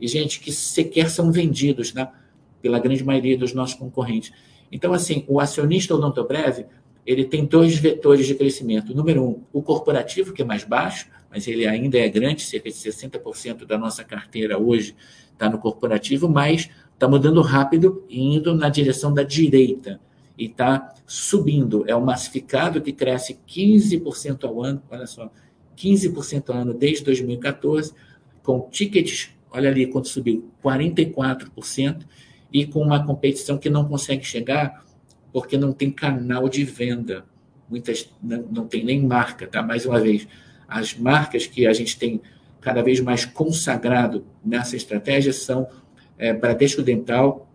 e 0.00 0.06
gente 0.06 0.40
que 0.40 0.52
sequer 0.52 1.10
são 1.10 1.32
vendidos 1.32 1.92
né? 1.92 2.08
pela 2.62 2.78
grande 2.78 3.04
maioria 3.04 3.36
dos 3.36 3.52
nossos 3.52 3.74
concorrentes. 3.74 4.32
Então, 4.70 4.92
assim, 4.92 5.24
o 5.26 5.40
acionista 5.40 5.94
odontoprev, 5.94 6.66
ele 7.06 7.24
tem 7.24 7.44
dois 7.44 7.76
vetores 7.76 8.26
de 8.26 8.34
crescimento. 8.34 8.94
Número 8.94 9.24
um, 9.24 9.42
o 9.52 9.62
corporativo, 9.62 10.32
que 10.32 10.42
é 10.42 10.44
mais 10.44 10.62
baixo, 10.62 11.08
mas 11.30 11.48
ele 11.48 11.66
ainda 11.66 11.98
é 11.98 12.08
grande, 12.08 12.42
cerca 12.42 12.68
de 12.68 12.76
60% 12.76 13.64
da 13.64 13.78
nossa 13.78 14.04
carteira 14.04 14.58
hoje 14.58 14.94
está 15.38 15.48
no 15.48 15.58
corporativo, 15.58 16.28
mas 16.28 16.68
está 16.92 17.08
mudando 17.08 17.40
rápido 17.40 18.04
e 18.08 18.20
indo 18.20 18.54
na 18.54 18.68
direção 18.68 19.14
da 19.14 19.22
direita. 19.22 20.00
E 20.36 20.46
está 20.46 20.94
subindo. 21.06 21.84
É 21.86 21.94
o 21.94 22.04
massificado 22.04 22.82
que 22.82 22.92
cresce 22.92 23.38
15% 23.48 24.44
ao 24.44 24.62
ano, 24.62 24.82
olha 24.90 25.06
só, 25.06 25.30
15% 25.76 26.50
ao 26.50 26.56
ano 26.56 26.74
desde 26.74 27.04
2014, 27.04 27.94
com 28.42 28.68
tickets, 28.70 29.30
olha 29.50 29.70
ali 29.70 29.86
quanto 29.86 30.08
subiu, 30.08 30.50
44%, 30.62 32.04
e 32.52 32.66
com 32.66 32.82
uma 32.82 33.04
competição 33.04 33.58
que 33.58 33.70
não 33.70 33.86
consegue 33.86 34.24
chegar 34.24 34.84
porque 35.32 35.56
não 35.56 35.72
tem 35.72 35.90
canal 35.90 36.48
de 36.48 36.64
venda. 36.64 37.24
Muitas 37.68 38.10
não, 38.22 38.42
não 38.50 38.66
tem 38.66 38.84
nem 38.84 39.04
marca, 39.04 39.46
tá? 39.46 39.62
Mais 39.62 39.84
uma 39.84 40.00
vez, 40.00 40.26
as 40.66 40.94
marcas 40.94 41.46
que 41.46 41.66
a 41.66 41.72
gente 41.72 41.98
tem 41.98 42.20
cada 42.68 42.82
vez 42.82 43.00
mais 43.00 43.24
consagrado 43.24 44.26
nessa 44.44 44.76
estratégia 44.76 45.32
são 45.32 45.66
é, 46.18 46.34
Bradesco 46.34 46.82
Dental 46.82 47.50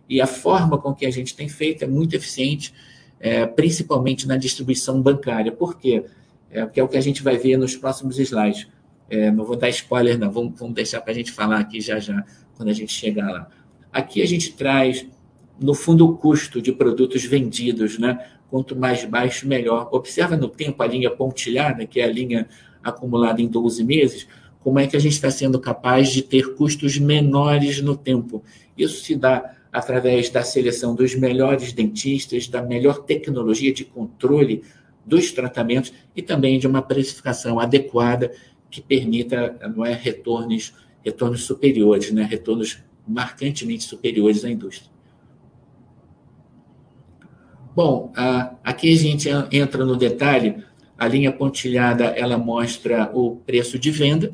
E 0.08 0.20
a 0.20 0.26
forma 0.26 0.78
com 0.78 0.94
que 0.94 1.06
a 1.06 1.10
gente 1.10 1.34
tem 1.34 1.48
feito 1.48 1.82
é 1.84 1.86
muito 1.86 2.14
eficiente, 2.14 2.74
é, 3.18 3.46
principalmente 3.46 4.28
na 4.28 4.36
distribuição 4.36 5.00
bancária. 5.00 5.50
Por 5.50 5.78
quê? 5.78 6.04
É, 6.50 6.66
que 6.66 6.78
é 6.78 6.84
o 6.84 6.88
que 6.88 6.96
a 6.96 7.00
gente 7.00 7.22
vai 7.22 7.38
ver 7.38 7.56
nos 7.56 7.76
próximos 7.76 8.18
slides. 8.18 8.68
É, 9.10 9.30
não 9.30 9.44
vou 9.44 9.56
dar 9.56 9.70
spoiler, 9.70 10.18
não, 10.18 10.30
vamos, 10.30 10.58
vamos 10.58 10.74
deixar 10.74 11.00
para 11.00 11.12
a 11.12 11.14
gente 11.14 11.32
falar 11.32 11.60
aqui 11.60 11.80
já 11.80 11.98
já, 11.98 12.24
quando 12.54 12.68
a 12.68 12.74
gente 12.74 12.92
chegar 12.92 13.30
lá. 13.30 13.48
Aqui 13.90 14.20
a 14.22 14.26
gente 14.26 14.52
traz, 14.52 15.06
no 15.58 15.74
fundo, 15.74 16.06
o 16.06 16.16
custo 16.16 16.60
de 16.60 16.72
produtos 16.72 17.24
vendidos, 17.24 17.98
né? 17.98 18.26
Quanto 18.50 18.76
mais 18.76 19.04
baixo, 19.04 19.48
melhor. 19.48 19.88
Observa 19.92 20.36
no 20.36 20.48
tempo 20.48 20.82
a 20.82 20.86
linha 20.86 21.10
pontilhada, 21.10 21.86
que 21.86 22.00
é 22.00 22.04
a 22.04 22.12
linha 22.12 22.48
acumulada 22.82 23.40
em 23.40 23.48
12 23.48 23.84
meses, 23.84 24.26
como 24.60 24.78
é 24.78 24.86
que 24.86 24.96
a 24.96 25.00
gente 25.00 25.12
está 25.12 25.30
sendo 25.30 25.58
capaz 25.58 26.10
de 26.10 26.22
ter 26.22 26.54
custos 26.54 26.98
menores 26.98 27.80
no 27.80 27.96
tempo. 27.96 28.42
Isso 28.76 29.02
se 29.02 29.14
dá 29.14 29.54
através 29.72 30.30
da 30.30 30.42
seleção 30.42 30.94
dos 30.94 31.14
melhores 31.14 31.72
dentistas, 31.72 32.48
da 32.48 32.62
melhor 32.62 33.04
tecnologia 33.04 33.72
de 33.72 33.84
controle 33.84 34.62
dos 35.04 35.32
tratamentos 35.32 35.92
e 36.14 36.22
também 36.22 36.58
de 36.58 36.66
uma 36.66 36.82
precificação 36.82 37.58
adequada 37.58 38.32
que 38.70 38.80
permita 38.80 39.58
não 39.74 39.84
é, 39.84 39.94
retornos, 39.94 40.74
retornos 41.04 41.44
superiores, 41.44 42.10
né, 42.10 42.22
retornos 42.22 42.82
marcantemente 43.06 43.84
superiores 43.84 44.44
à 44.44 44.50
indústria. 44.50 44.90
Bom, 47.74 48.12
aqui 48.64 48.92
a 48.92 48.96
gente 48.96 49.28
entra 49.52 49.84
no 49.84 49.96
detalhe. 49.96 50.64
A 50.98 51.06
linha 51.06 51.32
pontilhada 51.32 52.06
ela 52.06 52.36
mostra 52.36 53.10
o 53.14 53.36
preço 53.36 53.78
de 53.78 53.90
venda 53.90 54.32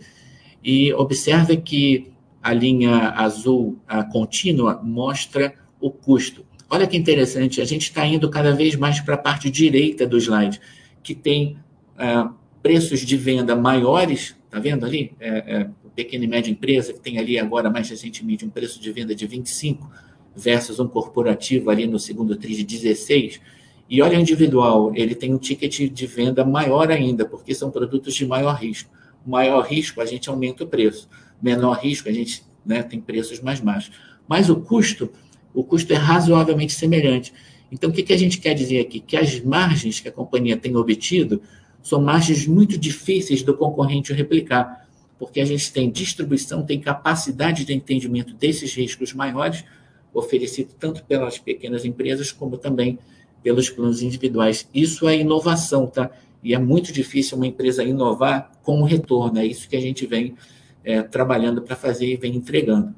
e 0.62 0.92
observe 0.94 1.58
que 1.58 2.10
a 2.42 2.52
linha 2.52 3.10
azul 3.10 3.78
a 3.86 4.02
contínua 4.02 4.80
mostra 4.82 5.54
o 5.80 5.90
custo. 5.90 6.44
Olha 6.68 6.86
que 6.86 6.96
interessante, 6.96 7.60
a 7.60 7.64
gente 7.64 7.82
está 7.82 8.06
indo 8.06 8.28
cada 8.30 8.52
vez 8.52 8.74
mais 8.74 8.98
para 9.00 9.14
a 9.14 9.18
parte 9.18 9.50
direita 9.50 10.06
do 10.06 10.18
slide, 10.18 10.60
que 11.02 11.14
tem 11.14 11.58
ah, 11.96 12.32
preços 12.62 13.00
de 13.00 13.16
venda 13.16 13.54
maiores, 13.54 14.34
está 14.46 14.58
vendo 14.58 14.86
ali? 14.86 15.12
É, 15.20 15.28
é, 15.28 15.70
pequena 15.94 16.24
e 16.24 16.26
média 16.26 16.50
empresa, 16.50 16.92
que 16.92 17.00
tem 17.00 17.18
ali 17.18 17.38
agora, 17.38 17.70
mais 17.70 17.88
recentemente, 17.88 18.44
um 18.44 18.50
preço 18.50 18.80
de 18.80 18.90
venda 18.90 19.14
de 19.14 19.26
25 19.26 19.90
versus 20.34 20.80
um 20.80 20.88
corporativo 20.88 21.70
ali 21.70 21.86
no 21.86 21.98
segundo 21.98 22.34
TRI 22.36 22.56
de 22.56 22.64
16. 22.64 23.40
E 23.88 24.00
olha 24.00 24.16
individual, 24.16 24.92
ele 24.94 25.14
tem 25.14 25.34
um 25.34 25.38
ticket 25.38 25.90
de 25.90 26.06
venda 26.06 26.44
maior 26.44 26.90
ainda, 26.90 27.24
porque 27.24 27.54
são 27.54 27.70
produtos 27.70 28.14
de 28.14 28.26
maior 28.26 28.54
risco. 28.54 28.90
Maior 29.26 29.62
risco, 29.62 30.00
a 30.00 30.06
gente 30.06 30.28
aumenta 30.28 30.64
o 30.64 30.66
preço. 30.66 31.08
Menor 31.40 31.78
risco, 31.78 32.08
a 32.08 32.12
gente 32.12 32.42
né, 32.64 32.82
tem 32.82 33.00
preços 33.00 33.40
mais 33.40 33.60
baixos. 33.60 33.94
Mas 34.26 34.48
o 34.48 34.56
custo, 34.56 35.10
o 35.52 35.62
custo 35.62 35.92
é 35.92 35.96
razoavelmente 35.96 36.72
semelhante. 36.72 37.32
Então, 37.70 37.90
o 37.90 37.92
que, 37.92 38.02
que 38.02 38.12
a 38.12 38.18
gente 38.18 38.38
quer 38.38 38.54
dizer 38.54 38.80
aqui? 38.80 39.00
Que 39.00 39.16
as 39.16 39.40
margens 39.40 40.00
que 40.00 40.08
a 40.08 40.12
companhia 40.12 40.56
tem 40.56 40.76
obtido 40.76 41.42
são 41.82 42.00
margens 42.00 42.46
muito 42.46 42.78
difíceis 42.78 43.42
do 43.42 43.54
concorrente 43.54 44.12
replicar, 44.12 44.88
porque 45.18 45.40
a 45.40 45.44
gente 45.44 45.70
tem 45.70 45.90
distribuição, 45.90 46.64
tem 46.64 46.80
capacidade 46.80 47.64
de 47.64 47.74
entendimento 47.74 48.32
desses 48.32 48.74
riscos 48.74 49.12
maiores, 49.12 49.64
oferecido 50.12 50.70
tanto 50.78 51.04
pelas 51.04 51.38
pequenas 51.38 51.84
empresas 51.84 52.32
como 52.32 52.56
também 52.56 52.98
pelos 53.44 53.68
planos 53.68 54.02
individuais. 54.02 54.66
Isso 54.74 55.06
é 55.06 55.18
inovação, 55.18 55.86
tá? 55.86 56.10
E 56.42 56.54
é 56.54 56.58
muito 56.58 56.92
difícil 56.92 57.36
uma 57.36 57.46
empresa 57.46 57.84
inovar 57.84 58.50
com 58.62 58.80
o 58.80 58.84
retorno. 58.84 59.38
É 59.38 59.46
isso 59.46 59.68
que 59.68 59.76
a 59.76 59.80
gente 59.80 60.06
vem 60.06 60.34
é, 60.82 61.02
trabalhando 61.02 61.60
para 61.60 61.76
fazer 61.76 62.06
e 62.06 62.16
vem 62.16 62.34
entregando. 62.34 62.94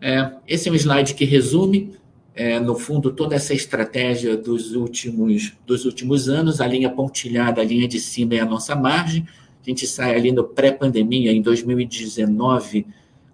É, 0.00 0.32
esse 0.48 0.68
é 0.68 0.72
um 0.72 0.74
slide 0.74 1.14
que 1.14 1.24
resume, 1.24 1.92
é, 2.34 2.58
no 2.58 2.74
fundo, 2.74 3.12
toda 3.12 3.36
essa 3.36 3.54
estratégia 3.54 4.36
dos 4.36 4.74
últimos, 4.74 5.52
dos 5.64 5.84
últimos 5.84 6.28
anos. 6.28 6.60
A 6.60 6.66
linha 6.66 6.90
pontilhada, 6.90 7.60
a 7.60 7.64
linha 7.64 7.86
de 7.86 8.00
cima 8.00 8.34
é 8.34 8.40
a 8.40 8.46
nossa 8.46 8.74
margem. 8.74 9.26
A 9.64 9.70
gente 9.70 9.86
sai 9.86 10.16
ali 10.16 10.32
no 10.32 10.42
pré-pandemia, 10.42 11.30
em 11.30 11.40
2019, 11.40 12.84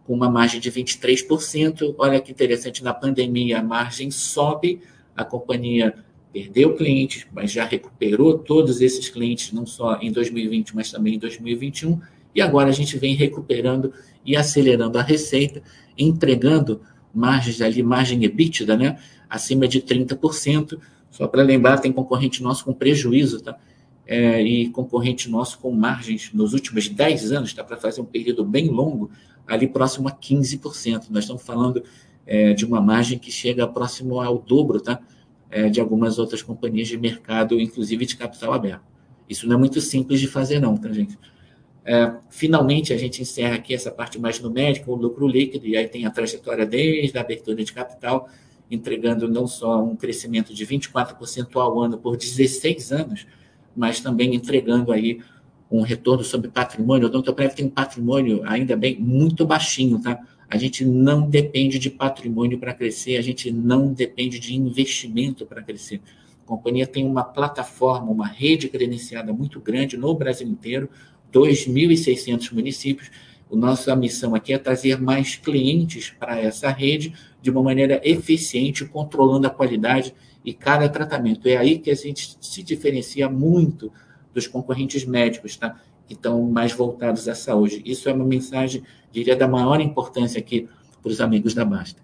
com 0.08 0.14
uma 0.14 0.30
margem 0.30 0.58
de 0.58 0.72
23%. 0.72 1.94
Olha 1.98 2.18
que 2.18 2.32
interessante, 2.32 2.82
na 2.82 2.94
pandemia 2.94 3.58
a 3.58 3.62
margem 3.62 4.10
sobe, 4.10 4.80
a 5.14 5.22
companhia 5.22 5.94
perdeu 6.32 6.74
clientes, 6.74 7.26
mas 7.30 7.52
já 7.52 7.66
recuperou 7.66 8.38
todos 8.38 8.80
esses 8.80 9.10
clientes, 9.10 9.52
não 9.52 9.66
só 9.66 9.98
em 10.00 10.10
2020, 10.10 10.74
mas 10.74 10.90
também 10.90 11.16
em 11.16 11.18
2021. 11.18 12.00
E 12.34 12.40
agora 12.40 12.70
a 12.70 12.72
gente 12.72 12.96
vem 12.96 13.14
recuperando 13.14 13.92
e 14.24 14.34
acelerando 14.34 14.96
a 14.96 15.02
receita, 15.02 15.62
entregando 15.98 16.80
margens 17.12 17.60
ali, 17.60 17.82
margem 17.82 18.24
EBITDA, 18.24 18.78
né? 18.78 18.98
Acima 19.28 19.68
de 19.68 19.82
30%. 19.82 20.78
Só 21.10 21.28
para 21.28 21.42
lembrar, 21.42 21.80
tem 21.80 21.92
concorrente 21.92 22.42
nosso 22.42 22.64
com 22.64 22.72
prejuízo, 22.72 23.42
tá? 23.42 23.58
É, 24.06 24.40
e 24.40 24.70
concorrente 24.70 25.28
nosso 25.28 25.58
com 25.58 25.70
margens 25.70 26.30
nos 26.32 26.54
últimos 26.54 26.88
10 26.88 27.30
anos, 27.30 27.52
tá? 27.52 27.62
Para 27.62 27.76
fazer 27.76 28.00
um 28.00 28.06
período 28.06 28.42
bem 28.42 28.68
longo, 28.68 29.10
ali 29.48 29.66
próximo 29.66 30.08
a 30.08 30.12
15%. 30.12 31.06
Nós 31.10 31.24
estamos 31.24 31.42
falando 31.42 31.82
é, 32.26 32.52
de 32.52 32.64
uma 32.64 32.80
margem 32.80 33.18
que 33.18 33.32
chega 33.32 33.66
próximo 33.66 34.20
ao 34.20 34.38
dobro, 34.38 34.80
tá? 34.80 35.00
é, 35.50 35.68
de 35.68 35.80
algumas 35.80 36.18
outras 36.18 36.42
companhias 36.42 36.88
de 36.88 36.96
mercado, 36.96 37.58
inclusive 37.58 38.04
de 38.04 38.16
capital 38.16 38.52
aberto. 38.52 38.82
Isso 39.28 39.46
não 39.46 39.56
é 39.56 39.58
muito 39.58 39.80
simples 39.80 40.20
de 40.20 40.26
fazer, 40.26 40.60
não, 40.60 40.76
tá, 40.76 40.90
gente? 40.92 41.18
É, 41.84 42.12
finalmente, 42.28 42.92
a 42.92 42.98
gente 42.98 43.22
encerra 43.22 43.54
aqui 43.54 43.74
essa 43.74 43.90
parte 43.90 44.18
mais 44.18 44.40
numérica, 44.40 44.90
o 44.90 44.94
lucro 44.94 45.26
líquido, 45.26 45.66
e 45.66 45.76
aí 45.76 45.88
tem 45.88 46.04
a 46.04 46.10
trajetória 46.10 46.66
desde 46.66 47.16
a 47.16 47.22
abertura 47.22 47.64
de 47.64 47.72
capital, 47.72 48.28
entregando 48.70 49.26
não 49.28 49.46
só 49.46 49.82
um 49.82 49.96
crescimento 49.96 50.52
de 50.52 50.66
24% 50.66 51.56
ao 51.56 51.80
ano 51.80 51.96
por 51.96 52.16
16 52.16 52.92
anos, 52.92 53.26
mas 53.74 54.00
também 54.00 54.34
entregando 54.34 54.92
aí 54.92 55.20
um 55.70 55.82
retorno 55.82 56.24
sobre 56.24 56.48
patrimônio. 56.48 57.06
O 57.06 57.10
Odontoprev 57.10 57.54
tem 57.54 57.66
um 57.66 57.70
patrimônio, 57.70 58.42
ainda 58.44 58.76
bem, 58.76 58.98
muito 58.98 59.46
baixinho, 59.46 60.00
tá? 60.00 60.18
A 60.48 60.56
gente 60.56 60.84
não 60.84 61.28
depende 61.28 61.78
de 61.78 61.90
patrimônio 61.90 62.58
para 62.58 62.72
crescer, 62.72 63.16
a 63.18 63.22
gente 63.22 63.52
não 63.52 63.92
depende 63.92 64.38
de 64.38 64.56
investimento 64.56 65.44
para 65.44 65.62
crescer. 65.62 66.00
A 66.42 66.48
companhia 66.48 66.86
tem 66.86 67.04
uma 67.04 67.22
plataforma, 67.22 68.10
uma 68.10 68.26
rede 68.26 68.68
credenciada 68.68 69.30
muito 69.32 69.60
grande 69.60 69.98
no 69.98 70.14
Brasil 70.14 70.48
inteiro, 70.48 70.88
2.600 71.30 72.54
municípios. 72.54 73.10
A 73.52 73.56
nossa 73.56 73.94
missão 73.94 74.34
aqui 74.34 74.54
é 74.54 74.58
trazer 74.58 74.98
mais 74.98 75.36
clientes 75.36 76.14
para 76.18 76.40
essa 76.40 76.70
rede 76.70 77.12
de 77.42 77.50
uma 77.50 77.62
maneira 77.62 78.00
eficiente, 78.02 78.86
controlando 78.86 79.46
a 79.46 79.50
qualidade 79.50 80.14
e 80.42 80.54
cada 80.54 80.88
tratamento. 80.88 81.46
É 81.46 81.58
aí 81.58 81.78
que 81.78 81.90
a 81.90 81.94
gente 81.94 82.38
se 82.40 82.62
diferencia 82.62 83.28
muito 83.28 83.92
dos 84.38 84.46
concorrentes 84.46 85.04
médicos, 85.04 85.56
tá? 85.56 85.76
que 86.06 86.14
estão 86.14 86.42
mais 86.48 86.72
voltados 86.72 87.28
à 87.28 87.34
saúde. 87.34 87.82
Isso 87.84 88.08
é 88.08 88.12
uma 88.12 88.24
mensagem, 88.24 88.82
diria, 89.12 89.36
da 89.36 89.48
maior 89.48 89.80
importância 89.80 90.38
aqui 90.38 90.68
para 91.02 91.10
os 91.10 91.20
amigos 91.20 91.52
da 91.54 91.64
Basta. 91.64 92.00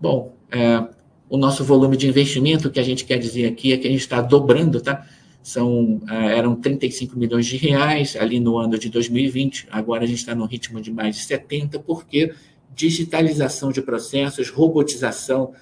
Bom, 0.00 0.34
é, 0.50 0.88
o 1.28 1.36
nosso 1.36 1.64
volume 1.64 1.96
de 1.96 2.08
investimento, 2.08 2.70
que 2.70 2.80
a 2.80 2.82
gente 2.82 3.04
quer 3.04 3.18
dizer 3.18 3.46
aqui, 3.46 3.72
é 3.72 3.76
que 3.76 3.86
a 3.86 3.90
gente 3.90 4.00
está 4.00 4.22
dobrando, 4.22 4.80
tá? 4.80 5.06
São, 5.42 6.00
é, 6.08 6.38
eram 6.38 6.54
35 6.54 7.18
milhões 7.18 7.46
de 7.46 7.56
reais 7.56 8.16
ali 8.16 8.40
no 8.40 8.56
ano 8.56 8.78
de 8.78 8.88
2020, 8.88 9.68
agora 9.70 10.04
a 10.04 10.06
gente 10.06 10.18
está 10.18 10.34
no 10.34 10.46
ritmo 10.46 10.80
de 10.80 10.90
mais 10.90 11.16
de 11.16 11.22
70, 11.22 11.80
porque 11.80 12.32
digitalização 12.74 13.70
de 13.72 13.82
processos, 13.82 14.48
robotização 14.48 15.52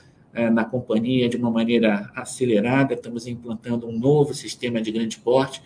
na 0.50 0.64
companhia 0.64 1.28
de 1.28 1.36
uma 1.36 1.50
maneira 1.50 2.10
acelerada, 2.14 2.94
estamos 2.94 3.26
implantando 3.26 3.88
um 3.88 3.98
novo 3.98 4.32
sistema 4.34 4.80
de 4.80 4.90
grande 4.90 5.18
porte, 5.18 5.62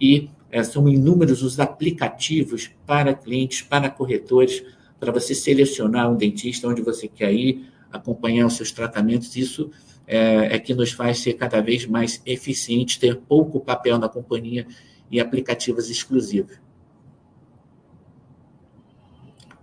e 0.00 0.30
é, 0.50 0.62
são 0.62 0.88
inúmeros 0.88 1.42
os 1.42 1.60
aplicativos 1.60 2.70
para 2.86 3.14
clientes, 3.14 3.62
para 3.62 3.90
corretores, 3.90 4.62
para 4.98 5.12
você 5.12 5.34
selecionar 5.34 6.10
um 6.10 6.16
dentista 6.16 6.68
onde 6.68 6.82
você 6.82 7.08
quer 7.08 7.32
ir, 7.32 7.70
acompanhar 7.90 8.46
os 8.46 8.54
seus 8.54 8.70
tratamentos. 8.70 9.34
Isso 9.36 9.70
é, 10.06 10.56
é 10.56 10.58
que 10.58 10.74
nos 10.74 10.92
faz 10.92 11.18
ser 11.18 11.34
cada 11.34 11.60
vez 11.60 11.86
mais 11.86 12.20
eficiente, 12.26 12.98
ter 12.98 13.16
pouco 13.16 13.60
papel 13.60 13.98
na 13.98 14.08
companhia 14.08 14.66
e 15.10 15.20
aplicativos 15.20 15.88
exclusivos. 15.90 16.58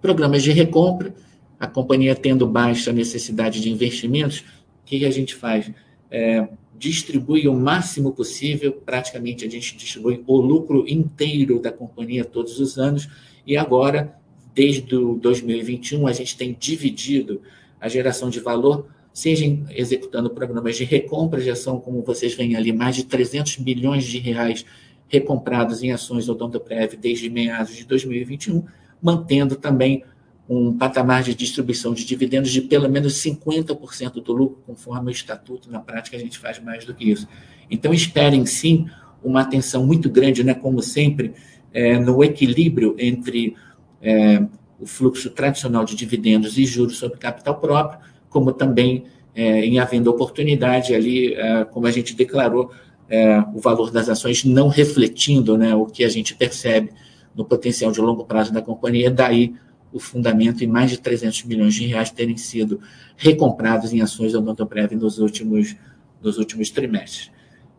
Programas 0.01 0.43
de 0.43 0.51
recompra, 0.51 1.13
a 1.59 1.67
companhia 1.67 2.15
tendo 2.15 2.45
baixa 2.47 2.91
necessidade 2.91 3.61
de 3.61 3.69
investimentos, 3.71 4.39
o 4.39 4.85
que 4.85 5.05
a 5.05 5.11
gente 5.11 5.35
faz? 5.35 5.71
É, 6.09 6.47
distribui 6.77 7.47
o 7.47 7.53
máximo 7.53 8.11
possível, 8.11 8.71
praticamente 8.71 9.45
a 9.45 9.49
gente 9.49 9.75
distribui 9.75 10.23
o 10.27 10.37
lucro 10.37 10.85
inteiro 10.87 11.59
da 11.59 11.71
companhia 11.71 12.23
todos 12.23 12.59
os 12.59 12.77
anos, 12.77 13.09
e 13.45 13.57
agora, 13.57 14.15
desde 14.53 14.95
o 14.95 15.15
2021, 15.15 16.05
a 16.05 16.13
gente 16.13 16.37
tem 16.37 16.55
dividido 16.57 17.41
a 17.79 17.87
geração 17.87 18.29
de 18.29 18.39
valor, 18.39 18.87
seja 19.11 19.45
executando 19.71 20.29
programas 20.29 20.77
de 20.77 20.83
recompra, 20.83 21.41
já 21.41 21.55
são, 21.55 21.79
como 21.79 22.03
vocês 22.03 22.35
veem 22.35 22.55
ali, 22.55 22.71
mais 22.71 22.95
de 22.95 23.03
300 23.03 23.57
milhões 23.57 24.03
de 24.03 24.19
reais 24.19 24.63
recomprados 25.07 25.81
em 25.81 25.91
ações 25.91 26.25
do 26.25 26.33
Odontoprev 26.33 26.95
desde 26.97 27.29
meados 27.29 27.75
de 27.75 27.85
2021, 27.85 28.63
mantendo 29.01 29.55
também 29.55 30.03
um 30.49 30.77
patamar 30.77 31.23
de 31.23 31.35
distribuição 31.35 31.93
de 31.93 32.05
dividendos 32.05 32.51
de 32.51 32.61
pelo 32.61 32.89
menos 32.89 33.21
50% 33.21 34.23
do 34.23 34.33
lucro, 34.33 34.63
conforme 34.65 35.09
o 35.09 35.11
estatuto. 35.11 35.69
Na 35.69 35.79
prática, 35.79 36.15
a 36.15 36.19
gente 36.19 36.37
faz 36.37 36.59
mais 36.59 36.85
do 36.85 36.93
que 36.93 37.09
isso. 37.09 37.27
Então, 37.69 37.93
esperem 37.93 38.45
sim 38.45 38.87
uma 39.23 39.41
atenção 39.41 39.85
muito 39.85 40.09
grande, 40.09 40.43
né, 40.43 40.53
como 40.53 40.81
sempre, 40.81 41.33
é, 41.73 41.99
no 41.99 42.23
equilíbrio 42.23 42.95
entre 42.97 43.55
é, 44.01 44.41
o 44.79 44.85
fluxo 44.85 45.29
tradicional 45.29 45.83
de 45.83 45.95
dividendos 45.95 46.57
e 46.57 46.65
juros 46.65 46.97
sobre 46.97 47.17
capital 47.17 47.59
próprio, 47.59 47.99
como 48.29 48.53
também 48.53 49.05
é, 49.35 49.65
em 49.65 49.79
havendo 49.79 50.09
oportunidade 50.09 50.95
ali, 50.95 51.33
é, 51.33 51.65
como 51.65 51.87
a 51.87 51.91
gente 51.91 52.15
declarou, 52.15 52.71
é, 53.09 53.39
o 53.53 53.59
valor 53.59 53.91
das 53.91 54.09
ações 54.09 54.43
não 54.43 54.67
refletindo 54.67 55.57
né, 55.57 55.75
o 55.75 55.85
que 55.85 56.03
a 56.03 56.09
gente 56.09 56.35
percebe 56.35 56.91
no 57.35 57.45
potencial 57.45 57.91
de 57.91 58.01
longo 58.01 58.25
prazo 58.25 58.51
da 58.51 58.61
companhia, 58.61 59.11
daí 59.11 59.53
o 59.91 59.99
fundamento 59.99 60.63
em 60.63 60.67
mais 60.67 60.91
de 60.91 60.97
300 60.97 61.43
milhões 61.43 61.73
de 61.73 61.85
reais 61.85 62.11
terem 62.11 62.37
sido 62.37 62.79
recomprados 63.15 63.93
em 63.93 64.01
ações 64.01 64.33
da 64.33 64.39
Odontoprev 64.39 64.95
nos 64.95 65.17
últimos, 65.19 65.75
nos 66.21 66.37
últimos 66.37 66.69
trimestres. 66.69 67.31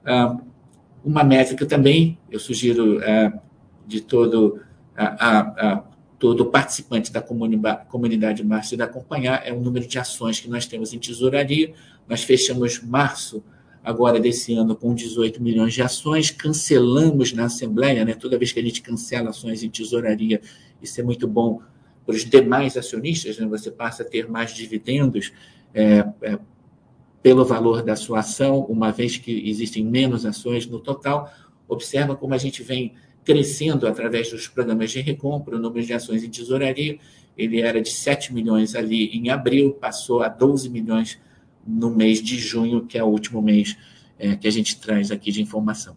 Ah, 0.04 0.38
uma 1.04 1.22
métrica 1.22 1.64
também, 1.64 2.18
eu 2.30 2.38
sugiro 2.38 3.00
é, 3.02 3.32
de 3.86 4.00
todo, 4.00 4.60
a, 4.96 5.84
todo 6.18 6.46
participante 6.46 7.12
da 7.12 7.20
comunidade, 7.20 8.44
Márcio 8.44 8.76
de 8.76 8.82
acompanhar, 8.82 9.42
é 9.46 9.52
o 9.52 9.60
número 9.60 9.86
de 9.86 9.98
ações 9.98 10.40
que 10.40 10.48
nós 10.48 10.66
temos 10.66 10.92
em 10.92 10.98
tesouraria. 10.98 11.72
Nós 12.08 12.22
fechamos 12.24 12.82
março 12.82 13.42
agora 13.82 14.18
desse 14.18 14.52
ano 14.54 14.74
com 14.74 14.94
18 14.94 15.42
milhões 15.42 15.72
de 15.72 15.82
ações, 15.82 16.30
cancelamos 16.30 17.32
na 17.32 17.44
Assembleia, 17.44 18.04
né? 18.04 18.14
toda 18.14 18.36
vez 18.36 18.52
que 18.52 18.60
a 18.60 18.62
gente 18.62 18.82
cancela 18.82 19.30
ações 19.30 19.62
em 19.62 19.70
tesouraria, 19.70 20.40
isso 20.82 21.00
é 21.00 21.04
muito 21.04 21.26
bom 21.26 21.60
para 22.08 22.16
os 22.16 22.24
demais 22.24 22.74
acionistas, 22.74 23.36
né? 23.36 23.46
você 23.46 23.70
passa 23.70 24.02
a 24.02 24.06
ter 24.06 24.26
mais 24.26 24.54
dividendos 24.54 25.30
é, 25.74 26.08
é, 26.22 26.38
pelo 27.22 27.44
valor 27.44 27.82
da 27.82 27.94
sua 27.96 28.20
ação, 28.20 28.60
uma 28.60 28.90
vez 28.90 29.18
que 29.18 29.46
existem 29.46 29.84
menos 29.84 30.24
ações 30.24 30.66
no 30.66 30.80
total. 30.80 31.30
Observa 31.68 32.16
como 32.16 32.32
a 32.32 32.38
gente 32.38 32.62
vem 32.62 32.94
crescendo 33.22 33.86
através 33.86 34.30
dos 34.30 34.48
programas 34.48 34.90
de 34.90 35.02
recompra, 35.02 35.56
o 35.56 35.58
número 35.58 35.84
de 35.84 35.92
ações 35.92 36.24
em 36.24 36.30
tesouraria, 36.30 36.98
ele 37.36 37.60
era 37.60 37.78
de 37.78 37.90
7 37.90 38.32
milhões 38.32 38.74
ali 38.74 39.08
em 39.08 39.28
abril, 39.28 39.74
passou 39.74 40.22
a 40.22 40.30
12 40.30 40.70
milhões 40.70 41.20
no 41.66 41.90
mês 41.90 42.22
de 42.22 42.38
junho, 42.38 42.86
que 42.86 42.96
é 42.96 43.04
o 43.04 43.08
último 43.08 43.42
mês 43.42 43.76
é, 44.18 44.34
que 44.34 44.48
a 44.48 44.50
gente 44.50 44.80
traz 44.80 45.10
aqui 45.10 45.30
de 45.30 45.42
informação. 45.42 45.94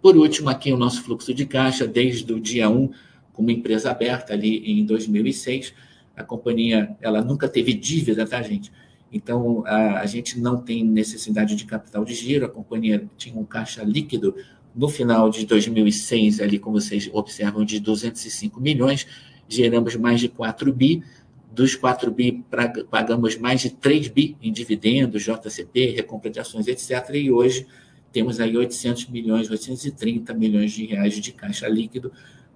Por 0.00 0.16
último, 0.16 0.48
aqui 0.48 0.72
o 0.72 0.78
nosso 0.78 1.02
fluxo 1.02 1.34
de 1.34 1.44
caixa, 1.44 1.86
desde 1.86 2.32
o 2.32 2.40
dia 2.40 2.70
1, 2.70 2.90
como 3.38 3.52
empresa 3.52 3.92
aberta 3.92 4.32
ali 4.32 4.80
em 4.80 4.84
2006, 4.84 5.72
a 6.16 6.24
companhia 6.24 6.96
ela 7.00 7.22
nunca 7.22 7.48
teve 7.48 7.72
dívida, 7.72 8.26
tá, 8.26 8.42
gente? 8.42 8.72
Então, 9.12 9.62
a, 9.64 10.00
a 10.00 10.06
gente 10.06 10.40
não 10.40 10.60
tem 10.60 10.84
necessidade 10.84 11.54
de 11.54 11.64
capital 11.64 12.04
de 12.04 12.14
giro, 12.14 12.46
a 12.46 12.48
companhia 12.48 13.08
tinha 13.16 13.38
um 13.38 13.44
caixa 13.44 13.84
líquido 13.84 14.34
no 14.74 14.88
final 14.88 15.30
de 15.30 15.46
2006, 15.46 16.40
ali 16.40 16.58
como 16.58 16.80
vocês 16.80 17.08
observam, 17.12 17.64
de 17.64 17.78
205 17.78 18.60
milhões, 18.60 19.06
geramos 19.48 19.94
mais 19.94 20.18
de 20.18 20.28
4 20.28 20.72
bi, 20.72 21.04
dos 21.52 21.76
4 21.76 22.10
bi 22.10 22.44
pagamos 22.90 23.36
mais 23.36 23.60
de 23.60 23.70
3 23.70 24.08
bi 24.08 24.36
em 24.42 24.52
dividendos, 24.52 25.22
JCP, 25.22 25.92
recompra 25.92 26.28
de 26.28 26.40
ações, 26.40 26.66
etc. 26.66 27.08
E 27.14 27.30
hoje 27.30 27.68
temos 28.10 28.40
aí 28.40 28.56
800 28.56 29.06
milhões, 29.06 29.48
830 29.48 30.34
milhões 30.34 30.72
de 30.72 30.86
reais 30.86 31.14
de 31.14 31.30
caixa 31.30 31.68
líquido. 31.68 32.10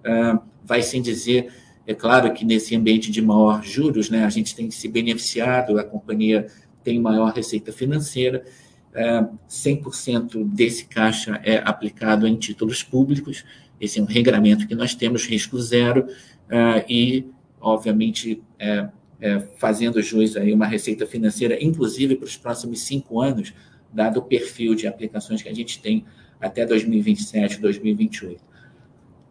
Uh, 0.05 0.39
vai 0.63 0.81
sem 0.81 1.01
dizer, 1.01 1.51
é 1.85 1.93
claro 1.93 2.33
que 2.33 2.45
nesse 2.45 2.75
ambiente 2.75 3.11
de 3.11 3.21
maior 3.21 3.63
juros, 3.63 4.09
né, 4.09 4.25
a 4.25 4.29
gente 4.29 4.55
tem 4.55 4.69
se 4.71 4.87
beneficiado, 4.87 5.77
a 5.77 5.83
companhia 5.83 6.47
tem 6.83 6.99
maior 6.99 7.33
receita 7.33 7.71
financeira, 7.71 8.43
uh, 8.93 9.37
100% 9.49 10.45
desse 10.45 10.85
caixa 10.85 11.39
é 11.43 11.57
aplicado 11.57 12.27
em 12.27 12.35
títulos 12.35 12.83
públicos, 12.83 13.43
esse 13.79 13.99
é 13.99 14.01
um 14.01 14.05
regramento 14.05 14.67
que 14.67 14.75
nós 14.75 14.95
temos, 14.95 15.25
risco 15.25 15.59
zero, 15.59 16.05
uh, 16.05 16.83
e 16.87 17.25
obviamente, 17.63 18.43
é, 18.59 18.89
é, 19.21 19.39
fazendo 19.57 20.01
jus 20.01 20.35
aí 20.35 20.53
uma 20.53 20.67
receita 20.67 21.07
financeira, 21.07 21.57
inclusive 21.63 22.17
para 22.17 22.25
os 22.25 22.35
próximos 22.35 22.81
cinco 22.81 23.21
anos, 23.21 23.53
dado 23.91 24.19
o 24.19 24.21
perfil 24.21 24.75
de 24.75 24.85
aplicações 24.85 25.41
que 25.41 25.47
a 25.47 25.55
gente 25.55 25.81
tem 25.81 26.05
até 26.41 26.65
2027, 26.65 27.61
2028. 27.61 28.43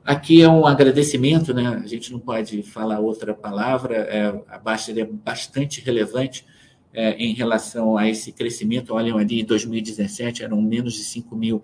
Aqui 0.04 0.42
é 0.42 0.48
um 0.48 0.66
agradecimento, 0.66 1.54
né? 1.54 1.80
A 1.82 1.86
gente 1.86 2.10
não 2.10 2.18
pode 2.18 2.60
falar 2.64 2.98
outra 2.98 3.32
palavra. 3.32 3.94
É, 3.94 4.42
a 4.48 4.58
Baixa 4.58 4.90
é 4.98 5.04
bastante 5.04 5.80
relevante 5.80 6.44
é, 6.92 7.12
em 7.12 7.32
relação 7.34 7.96
a 7.96 8.08
esse 8.08 8.32
crescimento. 8.32 8.94
Olham 8.94 9.16
ali, 9.16 9.40
em 9.40 9.44
2017 9.44 10.42
eram 10.42 10.60
menos 10.60 10.94
de 10.94 11.04
5 11.04 11.36
mil 11.36 11.62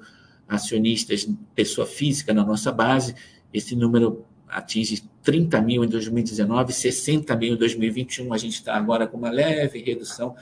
acionistas, 0.49 1.29
pessoa 1.55 1.85
física 1.85 2.33
na 2.33 2.45
nossa 2.45 2.71
base. 2.71 3.15
Esse 3.53 3.75
número 3.75 4.25
atinge 4.49 5.03
30 5.25 5.61
mil 5.61 5.85
em 5.85 5.89
2019, 5.89 6.73
60 6.73 7.35
mil 7.35 7.55
em 7.55 7.57
2021. 7.57 8.33
A 8.33 8.39
gente 8.39 8.55
está 8.55 8.77
agora 8.77 9.09
com 9.09 9.17
uma 9.17 9.31
leve 9.31 9.83
redução, 9.83 10.37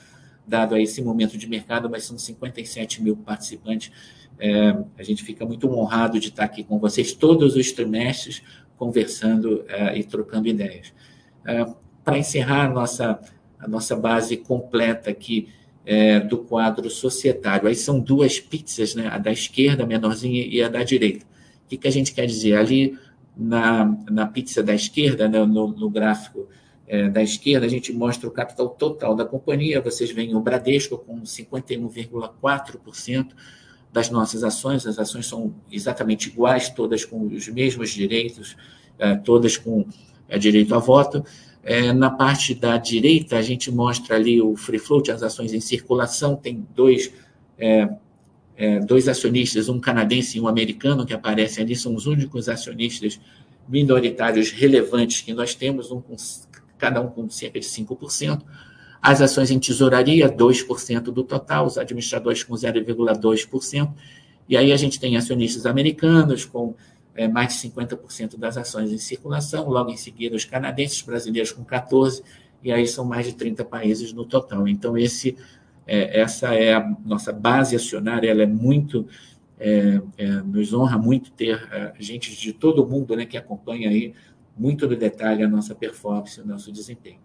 dado 0.46 0.74
a 0.74 0.80
esse 0.80 1.00
momento 1.00 1.38
de 1.38 1.48
mercado, 1.48 1.88
mas 1.88 2.04
são 2.04 2.18
57 2.18 3.02
mil 3.02 3.16
participantes. 3.16 3.90
É, 4.38 4.77
a 4.99 5.03
gente 5.03 5.22
fica 5.22 5.44
muito 5.44 5.70
honrado 5.70 6.20
de 6.20 6.29
estar 6.29 6.44
aqui 6.44 6.62
com 6.62 6.79
vocês 6.79 7.12
todos 7.12 7.57
os 7.57 7.72
trimestres, 7.72 8.42
conversando 8.77 9.64
é, 9.68 9.99
e 9.99 10.05
trocando 10.05 10.49
ideias. 10.49 10.92
É, 11.44 11.66
Para 12.05 12.18
encerrar 12.18 12.66
a 12.66 12.68
nossa, 12.68 13.20
a 13.59 13.66
nossa 13.66 13.96
base 13.96 14.37
completa 14.37 15.11
aqui 15.11 15.49
é, 15.85 16.20
do 16.20 16.38
quadro 16.38 16.90
societário, 16.90 17.68
aí 17.68 17.75
são 17.75 18.01
duas 18.01 18.40
pizzas, 18.40 18.94
né? 18.94 19.09
a 19.09 19.18
da 19.18 19.33
esquerda, 19.33 19.87
menorzinha, 19.87 20.44
e 20.44 20.62
a 20.62 20.68
da 20.68 20.83
direita. 20.83 21.25
O 21.64 21.68
que, 21.68 21.77
que 21.77 21.88
a 21.88 21.92
gente 21.92 22.12
quer 22.12 22.27
dizer? 22.27 22.57
Ali 22.57 22.99
na, 23.37 23.96
na 24.11 24.27
pizza 24.27 24.62
da 24.62 24.75
esquerda, 24.75 25.29
né, 25.29 25.44
no, 25.44 25.68
no 25.68 25.90
gráfico 25.90 26.49
é, 26.87 27.09
da 27.09 27.22
esquerda, 27.22 27.66
a 27.66 27.68
gente 27.68 27.92
mostra 27.92 28.29
o 28.29 28.33
capital 28.33 28.70
total 28.70 29.14
da 29.14 29.25
companhia. 29.25 29.81
Vocês 29.81 30.11
veem 30.11 30.35
o 30.35 30.40
Bradesco 30.40 30.99
com 30.99 31.22
51,4% 31.22 33.29
das 33.92 34.11
nossas 34.11 34.44
ações. 34.44 34.87
As 34.87 34.99
ações 34.99 35.27
são 35.27 35.55
exatamente 35.70 36.29
iguais, 36.29 36.68
todas 36.68 37.05
com 37.05 37.27
os 37.27 37.49
mesmos 37.49 37.90
direitos, 37.90 38.57
é, 38.99 39.16
todas 39.16 39.57
com 39.57 39.87
é, 40.29 40.38
direito 40.38 40.75
a 40.75 40.79
voto. 40.79 41.25
É, 41.62 41.92
na 41.92 42.11
parte 42.11 42.55
da 42.55 42.77
direita, 42.77 43.37
a 43.37 43.42
gente 43.42 43.70
mostra 43.70 44.16
ali 44.16 44.40
o 44.40 44.57
free 44.57 44.79
float, 44.79 45.11
as 45.11 45.22
ações 45.22 45.53
em 45.53 45.61
circulação, 45.61 46.37
tem 46.37 46.66
dois 46.75 47.12
é, 47.59 47.88
dois 48.81 49.07
acionistas, 49.07 49.68
um 49.68 49.79
canadense 49.79 50.38
e 50.38 50.40
um 50.40 50.49
americano, 50.49 51.05
que 51.05 51.12
aparecem 51.12 51.62
ali, 51.62 51.77
são 51.77 51.94
os 51.94 52.07
únicos 52.07 52.49
acionistas 52.49 53.20
minoritários 53.68 54.51
relevantes 54.51 55.20
que 55.20 55.35
nós 55.35 55.55
temos, 55.55 55.90
um 55.90 56.01
com, 56.01 56.16
cada 56.79 57.01
um 57.01 57.09
com 57.09 57.29
cerca 57.29 57.61
de 57.61 57.66
5%. 57.66 58.42
As 59.00 59.20
ações 59.20 59.50
em 59.50 59.59
tesouraria, 59.59 60.28
2% 60.28 61.00
do 61.02 61.22
total, 61.22 61.66
os 61.66 61.78
administradores 61.78 62.42
com 62.42 62.54
0,2%. 62.54 63.92
E 64.48 64.56
aí 64.56 64.72
a 64.72 64.76
gente 64.76 64.98
tem 64.98 65.16
acionistas 65.16 65.66
americanos 65.66 66.44
com 66.44 66.74
é, 67.14 67.26
mais 67.26 67.54
de 67.61 67.68
50% 67.68 68.37
das 68.37 68.56
ações 68.56 68.92
em 68.92 68.98
circulação, 68.98 69.68
logo 69.68 69.90
em 69.90 69.96
seguida 69.96 70.37
os 70.37 70.44
canadenses, 70.44 71.02
brasileiros 71.02 71.52
com 71.52 71.64
14%, 71.64 72.22
e 72.62 72.72
aí 72.72 72.87
são 72.87 73.04
mais 73.04 73.26
de 73.26 73.35
30 73.35 73.64
países 73.64 74.12
no 74.12 74.24
total. 74.24 74.66
Então, 74.66 74.96
esse 74.96 75.37
é, 75.87 76.20
essa 76.20 76.54
é 76.54 76.74
a 76.74 76.96
nossa 77.04 77.32
base 77.32 77.76
acionária, 77.76 78.28
ela 78.28 78.42
é 78.42 78.46
muito, 78.46 79.06
é, 79.59 80.00
é, 80.18 80.26
nos 80.42 80.74
honra 80.74 80.98
muito 80.98 81.30
ter 81.30 81.68
é, 81.70 81.92
gente 81.98 82.35
de 82.35 82.52
todo 82.52 82.87
mundo 82.87 83.14
né, 83.14 83.24
que 83.24 83.37
acompanha 83.37 83.88
aí 83.88 84.12
muito 84.56 84.88
no 84.88 84.96
detalhe 84.96 85.42
a 85.42 85.48
nossa 85.48 85.74
performance, 85.74 86.40
o 86.40 86.46
nosso 86.46 86.72
desempenho. 86.72 87.20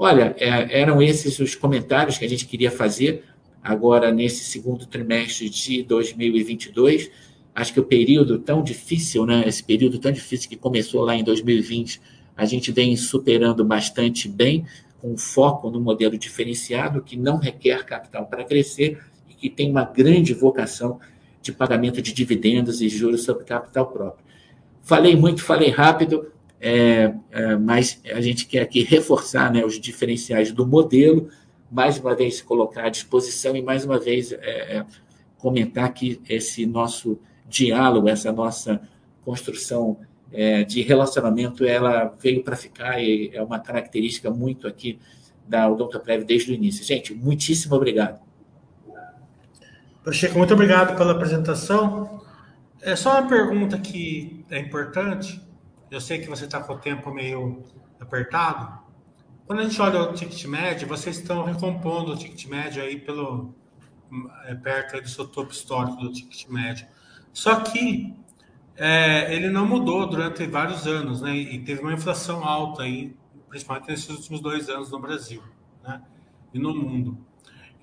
Olha, 0.00 0.36
é, 0.38 0.80
eram 0.80 1.02
esses 1.02 1.40
os 1.40 1.56
comentários 1.56 2.16
que 2.16 2.24
a 2.24 2.28
gente 2.28 2.46
queria 2.46 2.70
fazer 2.70 3.24
agora 3.60 4.12
nesse 4.12 4.44
segundo 4.44 4.86
trimestre 4.86 5.50
de 5.50 5.82
2022. 5.82 7.10
Acho 7.52 7.72
que 7.72 7.80
o 7.80 7.84
período 7.84 8.38
tão 8.38 8.62
difícil, 8.62 9.26
né, 9.26 9.42
esse 9.44 9.64
período 9.64 9.98
tão 9.98 10.12
difícil 10.12 10.48
que 10.48 10.56
começou 10.56 11.02
lá 11.02 11.16
em 11.16 11.24
2020, 11.24 12.00
a 12.36 12.44
gente 12.44 12.70
vem 12.70 12.94
superando 12.96 13.64
bastante 13.64 14.28
bem, 14.28 14.64
com 15.02 15.16
foco 15.16 15.68
no 15.68 15.80
modelo 15.80 16.16
diferenciado, 16.16 17.02
que 17.02 17.16
não 17.16 17.36
requer 17.36 17.84
capital 17.84 18.26
para 18.26 18.44
crescer 18.44 19.02
e 19.28 19.34
que 19.34 19.50
tem 19.50 19.68
uma 19.68 19.84
grande 19.84 20.32
vocação 20.32 21.00
de 21.42 21.52
pagamento 21.52 22.00
de 22.00 22.12
dividendos 22.12 22.80
e 22.80 22.88
juros 22.88 23.24
sobre 23.24 23.44
capital 23.44 23.86
próprio. 23.86 24.24
Falei 24.80 25.16
muito, 25.16 25.42
falei 25.42 25.70
rápido, 25.70 26.30
é, 26.60 27.14
é, 27.30 27.56
mas 27.56 28.00
a 28.12 28.20
gente 28.20 28.46
quer 28.46 28.62
aqui 28.62 28.82
reforçar 28.82 29.52
né, 29.52 29.64
os 29.64 29.78
diferenciais 29.78 30.52
do 30.52 30.66
modelo, 30.66 31.28
mais 31.70 31.98
uma 31.98 32.14
vez 32.14 32.40
colocar 32.40 32.86
à 32.86 32.88
disposição 32.88 33.54
e 33.54 33.62
mais 33.62 33.84
uma 33.84 33.98
vez 33.98 34.32
é, 34.32 34.78
é 34.78 34.86
comentar 35.36 35.92
que 35.92 36.20
esse 36.28 36.66
nosso 36.66 37.18
diálogo, 37.46 38.08
essa 38.08 38.32
nossa 38.32 38.80
construção 39.24 39.98
é, 40.32 40.64
de 40.64 40.82
relacionamento, 40.82 41.64
ela 41.64 42.14
veio 42.20 42.42
para 42.42 42.56
ficar 42.56 43.00
e 43.00 43.30
é 43.32 43.42
uma 43.42 43.58
característica 43.58 44.30
muito 44.30 44.66
aqui 44.66 44.98
da 45.46 45.70
Odontoprev 45.70 46.24
desde 46.24 46.52
o 46.52 46.54
início. 46.54 46.84
Gente, 46.84 47.14
muitíssimo 47.14 47.74
obrigado. 47.74 48.20
Pacheco, 50.04 50.38
muito 50.38 50.54
obrigado 50.54 50.96
pela 50.96 51.12
apresentação. 51.12 52.20
É 52.80 52.94
só 52.94 53.20
uma 53.20 53.28
pergunta 53.28 53.78
que 53.78 54.44
é 54.50 54.58
importante. 54.58 55.40
Eu 55.90 56.00
sei 56.00 56.18
que 56.18 56.28
você 56.28 56.44
está 56.44 56.60
com 56.60 56.74
o 56.74 56.78
tempo 56.78 57.12
meio 57.12 57.64
apertado. 58.00 58.78
Quando 59.46 59.60
a 59.60 59.62
gente 59.64 59.80
olha 59.80 60.02
o 60.02 60.12
ticket 60.12 60.44
médio, 60.44 60.86
vocês 60.86 61.18
estão 61.18 61.44
recompondo 61.44 62.12
o 62.12 62.16
ticket 62.16 62.46
médio 62.46 62.82
aí 62.82 62.98
pelo, 62.98 63.54
é, 64.44 64.54
perto 64.54 65.00
do 65.00 65.08
seu 65.08 65.26
topo 65.26 65.52
histórico 65.52 65.96
do 65.96 66.12
ticket 66.12 66.46
médio. 66.48 66.86
Só 67.32 67.60
que 67.60 68.14
é, 68.76 69.34
ele 69.34 69.48
não 69.48 69.66
mudou 69.66 70.06
durante 70.06 70.46
vários 70.46 70.86
anos, 70.86 71.22
né? 71.22 71.34
E 71.34 71.58
teve 71.60 71.80
uma 71.80 71.92
inflação 71.92 72.44
alta 72.44 72.82
aí, 72.82 73.16
principalmente 73.48 73.88
nesses 73.88 74.10
últimos 74.10 74.40
dois 74.40 74.68
anos 74.68 74.90
no 74.90 75.00
Brasil, 75.00 75.42
né? 75.82 76.02
E 76.52 76.58
no 76.58 76.74
mundo. 76.74 77.18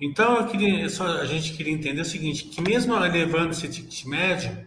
Então 0.00 0.36
eu 0.36 0.46
queria, 0.46 0.88
só, 0.88 1.06
a 1.06 1.26
gente 1.26 1.54
queria 1.54 1.72
entender 1.72 2.00
o 2.00 2.04
seguinte, 2.04 2.44
que 2.44 2.60
mesmo 2.60 2.94
elevando 2.94 3.50
esse 3.50 3.68
ticket 3.68 4.04
médio, 4.04 4.66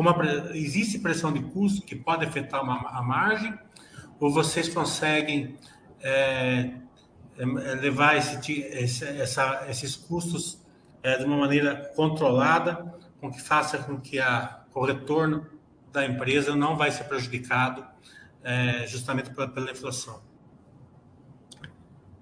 como 0.00 0.08
a, 0.08 0.56
existe 0.56 0.98
pressão 0.98 1.30
de 1.30 1.40
custo 1.40 1.82
que 1.82 1.94
pode 1.94 2.24
afetar 2.24 2.64
uma, 2.64 2.88
a 2.88 3.02
margem, 3.02 3.52
ou 4.18 4.32
vocês 4.32 4.66
conseguem 4.66 5.56
é, 6.00 6.70
é 7.36 7.74
levar 7.74 8.16
esse, 8.16 8.62
esse, 8.62 9.04
essa, 9.04 9.66
esses 9.68 9.96
custos 9.96 10.62
é, 11.02 11.18
de 11.18 11.24
uma 11.26 11.36
maneira 11.36 11.92
controlada, 11.94 12.94
com 13.20 13.30
que 13.30 13.42
faça 13.42 13.76
com 13.76 14.00
que 14.00 14.18
a, 14.18 14.62
o 14.74 14.86
retorno 14.86 15.46
da 15.92 16.06
empresa 16.06 16.56
não 16.56 16.78
vai 16.78 16.90
ser 16.90 17.04
prejudicado 17.04 17.84
é, 18.42 18.86
justamente 18.86 19.28
pela, 19.28 19.48
pela 19.48 19.70
inflação. 19.70 20.22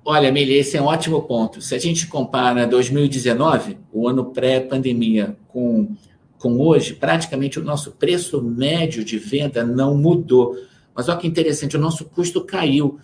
Olha, 0.05 0.33
Mili, 0.33 0.55
esse 0.55 0.77
é 0.77 0.83
um 0.83 0.87
ótimo 0.87 1.23
ponto. 1.23 1.63
Se 1.63 1.77
a 1.77 1.79
gente 1.79 2.09
compara 2.09 2.67
2019, 2.67 3.79
o 3.93 4.09
ano 4.09 4.33
pré-pandemia, 4.33 5.37
com, 5.47 5.95
com 6.39 6.59
hoje, 6.61 6.95
praticamente 6.95 7.59
o 7.59 7.65
nosso 7.65 7.93
preço 7.93 8.41
médio 8.43 9.05
de 9.05 9.19
venda 9.19 9.65
não 9.65 9.97
mudou. 9.97 10.57
Mas 10.95 11.09
olha 11.09 11.19
que 11.19 11.27
interessante, 11.27 11.77
o 11.77 11.81
nosso 11.81 12.05
custo 12.05 12.45
caiu. 12.45 12.99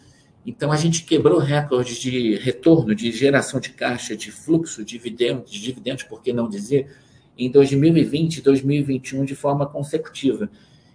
Então 0.47 0.71
a 0.71 0.77
gente 0.77 1.05
quebrou 1.05 1.39
recordes 1.39 1.97
de 1.99 2.37
retorno, 2.37 2.95
de 2.95 3.11
geração 3.11 3.59
de 3.59 3.71
caixa, 3.71 4.17
de 4.17 4.31
fluxo, 4.31 4.85
de 4.85 4.93
dividendos, 4.93 5.51
de 5.51 5.61
dividendos, 5.61 6.05
por 6.05 6.23
que 6.23 6.33
não 6.33 6.49
dizer, 6.49 6.89
em 7.37 7.51
2020 7.51 8.37
e 8.37 8.41
2021 8.43 9.25
de 9.25 9.35
forma 9.35 9.67
consecutiva. 9.67 10.51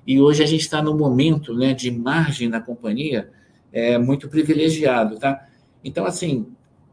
E 0.05 0.19
hoje 0.21 0.43
a 0.43 0.45
gente 0.45 0.61
está 0.61 0.81
no 0.81 0.97
momento 0.97 1.53
né, 1.53 1.73
de 1.73 1.91
margem 1.91 2.47
na 2.47 2.61
companhia 2.61 3.29
é, 3.71 3.97
muito 3.97 4.29
privilegiado. 4.29 5.17
Tá? 5.17 5.47
Então, 5.83 6.05
assim, 6.05 6.47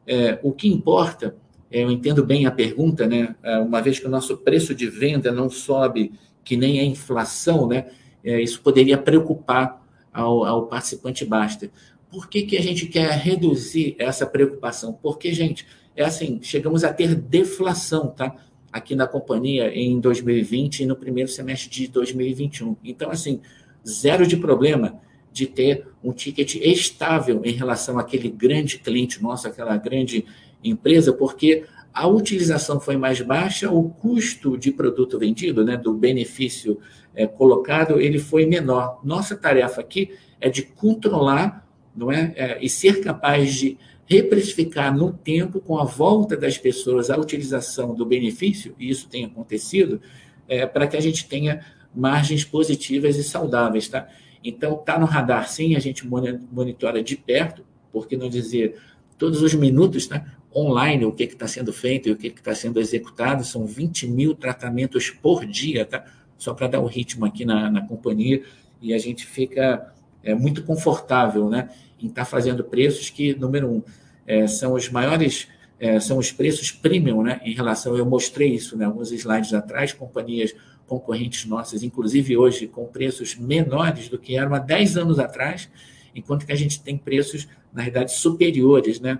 é, 0.06 0.38
o 0.42 0.52
que 0.52 0.68
importa, 0.68 1.36
eu 1.70 1.90
entendo 1.90 2.24
bem 2.24 2.46
a 2.46 2.50
pergunta, 2.50 3.06
né, 3.06 3.34
é, 3.42 3.58
uma 3.58 3.80
vez 3.80 3.98
que 3.98 4.06
o 4.06 4.10
nosso 4.10 4.36
preço 4.36 4.74
de 4.74 4.86
venda 4.88 5.32
não 5.32 5.50
sobe 5.50 6.12
que 6.44 6.56
nem 6.56 6.80
a 6.80 6.84
inflação, 6.84 7.66
né, 7.66 7.86
é, 8.24 8.40
isso 8.40 8.60
poderia 8.60 8.96
preocupar 8.98 9.84
ao, 10.12 10.44
ao 10.44 10.66
participante 10.66 11.24
basta. 11.24 11.70
Por 12.10 12.28
que, 12.28 12.42
que 12.42 12.56
a 12.56 12.62
gente 12.62 12.86
quer 12.86 13.10
reduzir 13.10 13.94
essa 13.98 14.26
preocupação? 14.26 14.92
Porque, 14.92 15.32
gente, 15.32 15.66
é 15.94 16.04
assim, 16.04 16.38
chegamos 16.42 16.84
a 16.84 16.92
ter 16.92 17.14
deflação, 17.14 18.08
tá? 18.08 18.34
Aqui 18.72 18.94
na 18.94 19.06
companhia 19.06 19.68
em 19.74 19.98
2020 20.00 20.80
e 20.80 20.86
no 20.86 20.96
primeiro 20.96 21.30
semestre 21.30 21.68
de 21.68 21.88
2021. 21.88 22.76
Então, 22.84 23.10
assim, 23.10 23.40
zero 23.86 24.26
de 24.26 24.36
problema 24.36 25.00
de 25.32 25.46
ter 25.46 25.86
um 26.02 26.12
ticket 26.12 26.54
estável 26.54 27.42
em 27.44 27.52
relação 27.52 27.98
àquele 27.98 28.30
grande 28.30 28.78
cliente 28.78 29.22
nosso, 29.22 29.46
aquela 29.46 29.76
grande 29.76 30.24
empresa, 30.68 31.12
porque 31.12 31.64
a 31.92 32.06
utilização 32.06 32.78
foi 32.78 32.96
mais 32.96 33.20
baixa, 33.20 33.70
o 33.70 33.88
custo 33.88 34.56
de 34.56 34.70
produto 34.70 35.18
vendido, 35.18 35.64
né, 35.64 35.76
do 35.76 35.94
benefício 35.94 36.78
é, 37.14 37.26
colocado, 37.26 37.98
ele 37.98 38.18
foi 38.18 38.44
menor. 38.44 39.00
Nossa 39.02 39.34
tarefa 39.34 39.80
aqui 39.80 40.10
é 40.40 40.50
de 40.50 40.62
controlar 40.62 41.66
não 41.96 42.12
é? 42.12 42.34
é? 42.36 42.58
e 42.60 42.68
ser 42.68 43.00
capaz 43.00 43.54
de 43.54 43.78
reprecificar 44.04 44.96
no 44.96 45.12
tempo, 45.12 45.58
com 45.60 45.78
a 45.78 45.84
volta 45.84 46.36
das 46.36 46.56
pessoas 46.56 47.10
à 47.10 47.16
utilização 47.16 47.94
do 47.94 48.06
benefício, 48.06 48.74
e 48.78 48.88
isso 48.90 49.08
tem 49.08 49.24
acontecido, 49.24 50.00
é, 50.46 50.64
para 50.64 50.86
que 50.86 50.96
a 50.96 51.00
gente 51.00 51.26
tenha 51.26 51.64
margens 51.94 52.44
positivas 52.44 53.16
e 53.16 53.24
saudáveis. 53.24 53.88
Tá? 53.88 54.06
Então, 54.44 54.74
está 54.74 54.98
no 54.98 55.06
radar, 55.06 55.48
sim, 55.48 55.74
a 55.74 55.80
gente 55.80 56.06
monitora 56.06 57.02
de 57.02 57.16
perto, 57.16 57.64
por 57.90 58.06
que 58.06 58.16
não 58.16 58.28
dizer 58.28 58.76
todos 59.18 59.42
os 59.42 59.54
minutos, 59.54 60.06
tá? 60.06 60.24
Online, 60.56 61.04
o 61.04 61.12
que 61.12 61.24
está 61.24 61.46
sendo 61.46 61.72
feito 61.72 62.08
e 62.08 62.12
o 62.12 62.16
que 62.16 62.28
está 62.28 62.54
sendo 62.54 62.80
executado, 62.80 63.44
são 63.44 63.66
20 63.66 64.08
mil 64.08 64.34
tratamentos 64.34 65.10
por 65.10 65.44
dia, 65.44 65.84
tá? 65.84 66.04
só 66.38 66.54
para 66.54 66.66
dar 66.66 66.80
o 66.80 66.86
ritmo 66.86 67.26
aqui 67.26 67.44
na, 67.44 67.70
na 67.70 67.86
companhia, 67.86 68.42
e 68.80 68.94
a 68.94 68.98
gente 68.98 69.26
fica 69.26 69.92
é, 70.22 70.34
muito 70.34 70.62
confortável 70.62 71.48
né, 71.50 71.68
em 72.00 72.06
estar 72.06 72.22
tá 72.22 72.24
fazendo 72.24 72.64
preços 72.64 73.10
que, 73.10 73.34
número 73.34 73.70
um, 73.70 73.82
é, 74.26 74.46
são 74.46 74.72
os 74.72 74.88
maiores, 74.88 75.48
é, 75.78 76.00
são 76.00 76.18
os 76.18 76.32
preços 76.32 76.70
premium 76.70 77.22
né, 77.22 77.40
em 77.44 77.54
relação, 77.54 77.96
eu 77.96 78.06
mostrei 78.06 78.54
isso 78.54 78.76
né, 78.76 78.86
alguns 78.86 79.12
slides 79.12 79.52
atrás, 79.52 79.92
companhias 79.92 80.54
concorrentes 80.86 81.44
nossas, 81.46 81.82
inclusive 81.82 82.36
hoje 82.36 82.66
com 82.66 82.86
preços 82.86 83.34
menores 83.34 84.08
do 84.08 84.18
que 84.18 84.36
eram 84.36 84.54
há 84.54 84.58
10 84.58 84.96
anos 84.96 85.18
atrás, 85.18 85.68
enquanto 86.14 86.46
que 86.46 86.52
a 86.52 86.56
gente 86.56 86.80
tem 86.82 86.96
preços, 86.96 87.48
na 87.72 87.82
realidade, 87.82 88.12
superiores, 88.12 89.00
né? 89.00 89.18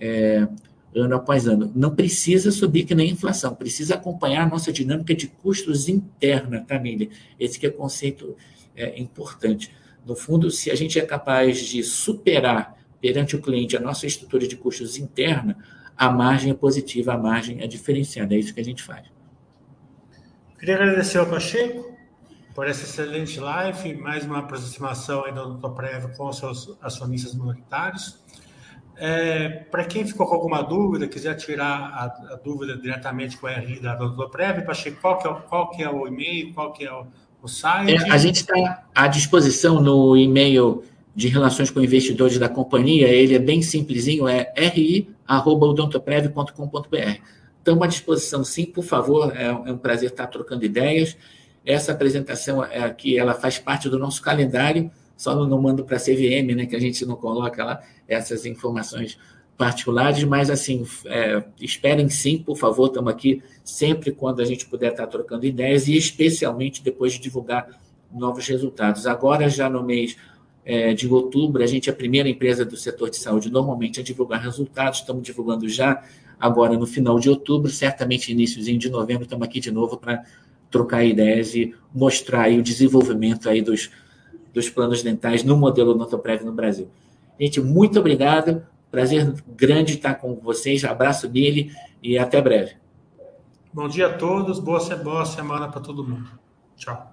É, 0.00 0.48
ano 0.94 1.14
após 1.14 1.46
ano. 1.46 1.72
Não 1.74 1.94
precisa 1.94 2.50
subir 2.50 2.84
que 2.84 2.94
nem 2.94 3.08
a 3.08 3.12
inflação, 3.12 3.54
precisa 3.54 3.94
acompanhar 3.94 4.44
a 4.44 4.48
nossa 4.48 4.72
dinâmica 4.72 5.14
de 5.14 5.26
custos 5.26 5.88
interna, 5.88 6.64
tá, 6.66 6.78
Mili? 6.78 7.10
Esse 7.38 7.64
é 7.64 7.68
o 7.68 7.72
conceito 7.72 8.36
é, 8.76 9.00
importante. 9.00 9.74
No 10.04 10.14
fundo, 10.16 10.50
se 10.50 10.70
a 10.70 10.74
gente 10.74 10.98
é 10.98 11.02
capaz 11.02 11.60
de 11.60 11.82
superar 11.82 12.76
perante 13.00 13.36
o 13.36 13.40
cliente 13.42 13.76
a 13.76 13.80
nossa 13.80 14.06
estrutura 14.06 14.46
de 14.46 14.56
custos 14.56 14.98
interna, 14.98 15.56
a 15.96 16.10
margem 16.10 16.50
é 16.50 16.54
positiva, 16.54 17.14
a 17.14 17.18
margem 17.18 17.60
é 17.60 17.66
diferenciada. 17.66 18.34
É 18.34 18.38
isso 18.38 18.54
que 18.54 18.60
a 18.60 18.64
gente 18.64 18.82
faz. 18.82 19.06
Queria 20.58 20.76
agradecer 20.76 21.18
ao 21.18 21.26
Pacheco 21.26 21.92
por 22.54 22.68
essa 22.68 22.84
excelente 22.84 23.40
live, 23.40 23.94
mais 23.96 24.24
uma 24.24 24.38
aproximação 24.38 25.24
ainda 25.24 25.44
do 25.44 25.70
Prev 25.70 26.16
com 26.16 26.28
os 26.28 26.38
seus 26.38 26.76
acionistas 26.80 27.34
minoritários. 27.34 28.20
É, 28.96 29.48
Para 29.70 29.84
quem 29.84 30.06
ficou 30.06 30.26
com 30.26 30.34
alguma 30.34 30.62
dúvida, 30.62 31.08
quiser 31.08 31.34
tirar 31.34 31.64
a, 31.64 32.04
a 32.34 32.36
dúvida 32.36 32.76
diretamente 32.76 33.36
com 33.36 33.46
a 33.46 33.52
RI 33.52 33.80
da 33.80 33.96
Prev, 34.30 34.64
Pacheco, 34.64 35.00
qual 35.00 35.18
que 35.18 35.26
é, 35.26 35.34
qual 35.48 35.70
que 35.70 35.82
é 35.82 35.90
o 35.90 36.06
e-mail, 36.06 36.52
qual 36.52 36.72
que 36.72 36.84
é 36.84 36.92
o, 36.92 37.06
o 37.42 37.48
site? 37.48 37.94
É, 37.94 38.10
a 38.10 38.18
gente 38.18 38.36
está 38.36 38.84
à 38.94 39.08
disposição 39.08 39.80
no 39.80 40.16
e-mail 40.16 40.84
de 41.14 41.28
relações 41.28 41.70
com 41.70 41.80
investidores 41.80 42.38
da 42.38 42.48
companhia, 42.48 43.06
ele 43.08 43.34
é 43.34 43.38
bem 43.38 43.60
simplesinho, 43.60 44.26
é 44.28 44.50
ri.odontoprev.com.br. 44.56 47.20
Estamos 47.58 47.82
à 47.82 47.86
disposição, 47.86 48.42
sim, 48.44 48.64
por 48.66 48.82
favor, 48.82 49.32
é, 49.36 49.44
é 49.44 49.52
um 49.52 49.78
prazer 49.78 50.10
estar 50.10 50.26
trocando 50.26 50.64
ideias. 50.64 51.16
Essa 51.64 51.92
apresentação 51.92 52.60
aqui, 52.60 53.16
ela 53.16 53.34
faz 53.34 53.56
parte 53.58 53.88
do 53.88 53.96
nosso 53.98 54.20
calendário, 54.20 54.90
só 55.22 55.36
não 55.46 55.62
mando 55.62 55.84
para 55.84 55.98
a 55.98 56.00
CVM, 56.00 56.52
né, 56.56 56.66
que 56.66 56.74
a 56.74 56.80
gente 56.80 57.06
não 57.06 57.14
coloca 57.14 57.64
lá 57.64 57.80
essas 58.08 58.44
informações 58.44 59.16
particulares, 59.56 60.24
mas 60.24 60.50
assim, 60.50 60.84
é, 61.06 61.44
esperem 61.60 62.08
sim, 62.08 62.38
por 62.38 62.56
favor, 62.56 62.88
estamos 62.88 63.12
aqui 63.12 63.40
sempre 63.62 64.10
quando 64.10 64.42
a 64.42 64.44
gente 64.44 64.66
puder 64.66 64.90
estar 64.90 65.06
trocando 65.06 65.46
ideias 65.46 65.86
e 65.86 65.96
especialmente 65.96 66.82
depois 66.82 67.12
de 67.12 67.20
divulgar 67.20 67.68
novos 68.12 68.48
resultados. 68.48 69.06
Agora, 69.06 69.48
já 69.48 69.70
no 69.70 69.84
mês 69.84 70.16
é, 70.64 70.92
de 70.92 71.06
outubro, 71.06 71.62
a 71.62 71.66
gente 71.68 71.88
é 71.88 71.92
a 71.92 71.96
primeira 71.96 72.28
empresa 72.28 72.64
do 72.64 72.76
setor 72.76 73.08
de 73.08 73.16
saúde 73.16 73.48
normalmente 73.48 74.00
a 74.00 74.02
divulgar 74.02 74.40
resultados, 74.40 74.98
estamos 74.98 75.22
divulgando 75.22 75.68
já 75.68 76.02
agora 76.40 76.76
no 76.76 76.86
final 76.86 77.20
de 77.20 77.30
outubro, 77.30 77.70
certamente 77.70 78.32
iníciozinho 78.32 78.76
de 78.76 78.90
novembro, 78.90 79.22
estamos 79.22 79.46
aqui 79.46 79.60
de 79.60 79.70
novo 79.70 79.96
para 79.96 80.24
trocar 80.68 81.04
ideias 81.04 81.54
e 81.54 81.72
mostrar 81.94 82.46
aí 82.46 82.58
o 82.58 82.62
desenvolvimento 82.62 83.48
aí 83.48 83.62
dos, 83.62 83.88
dos 84.52 84.68
planos 84.68 85.02
dentais 85.02 85.42
no 85.42 85.56
modelo 85.56 85.94
Notoprev 85.94 86.44
no 86.44 86.52
Brasil. 86.52 86.88
Gente, 87.40 87.60
muito 87.60 87.98
obrigado, 87.98 88.64
prazer 88.90 89.34
grande 89.56 89.94
estar 89.94 90.14
com 90.14 90.34
vocês, 90.34 90.84
abraço 90.84 91.28
dele 91.28 91.72
e 92.02 92.18
até 92.18 92.40
breve. 92.40 92.76
Bom 93.72 93.88
dia 93.88 94.08
a 94.08 94.12
todos, 94.12 94.58
boa 94.58 94.80
semana 95.24 95.68
para 95.68 95.80
todo 95.80 96.04
mundo. 96.04 96.28
Tchau. 96.76 97.11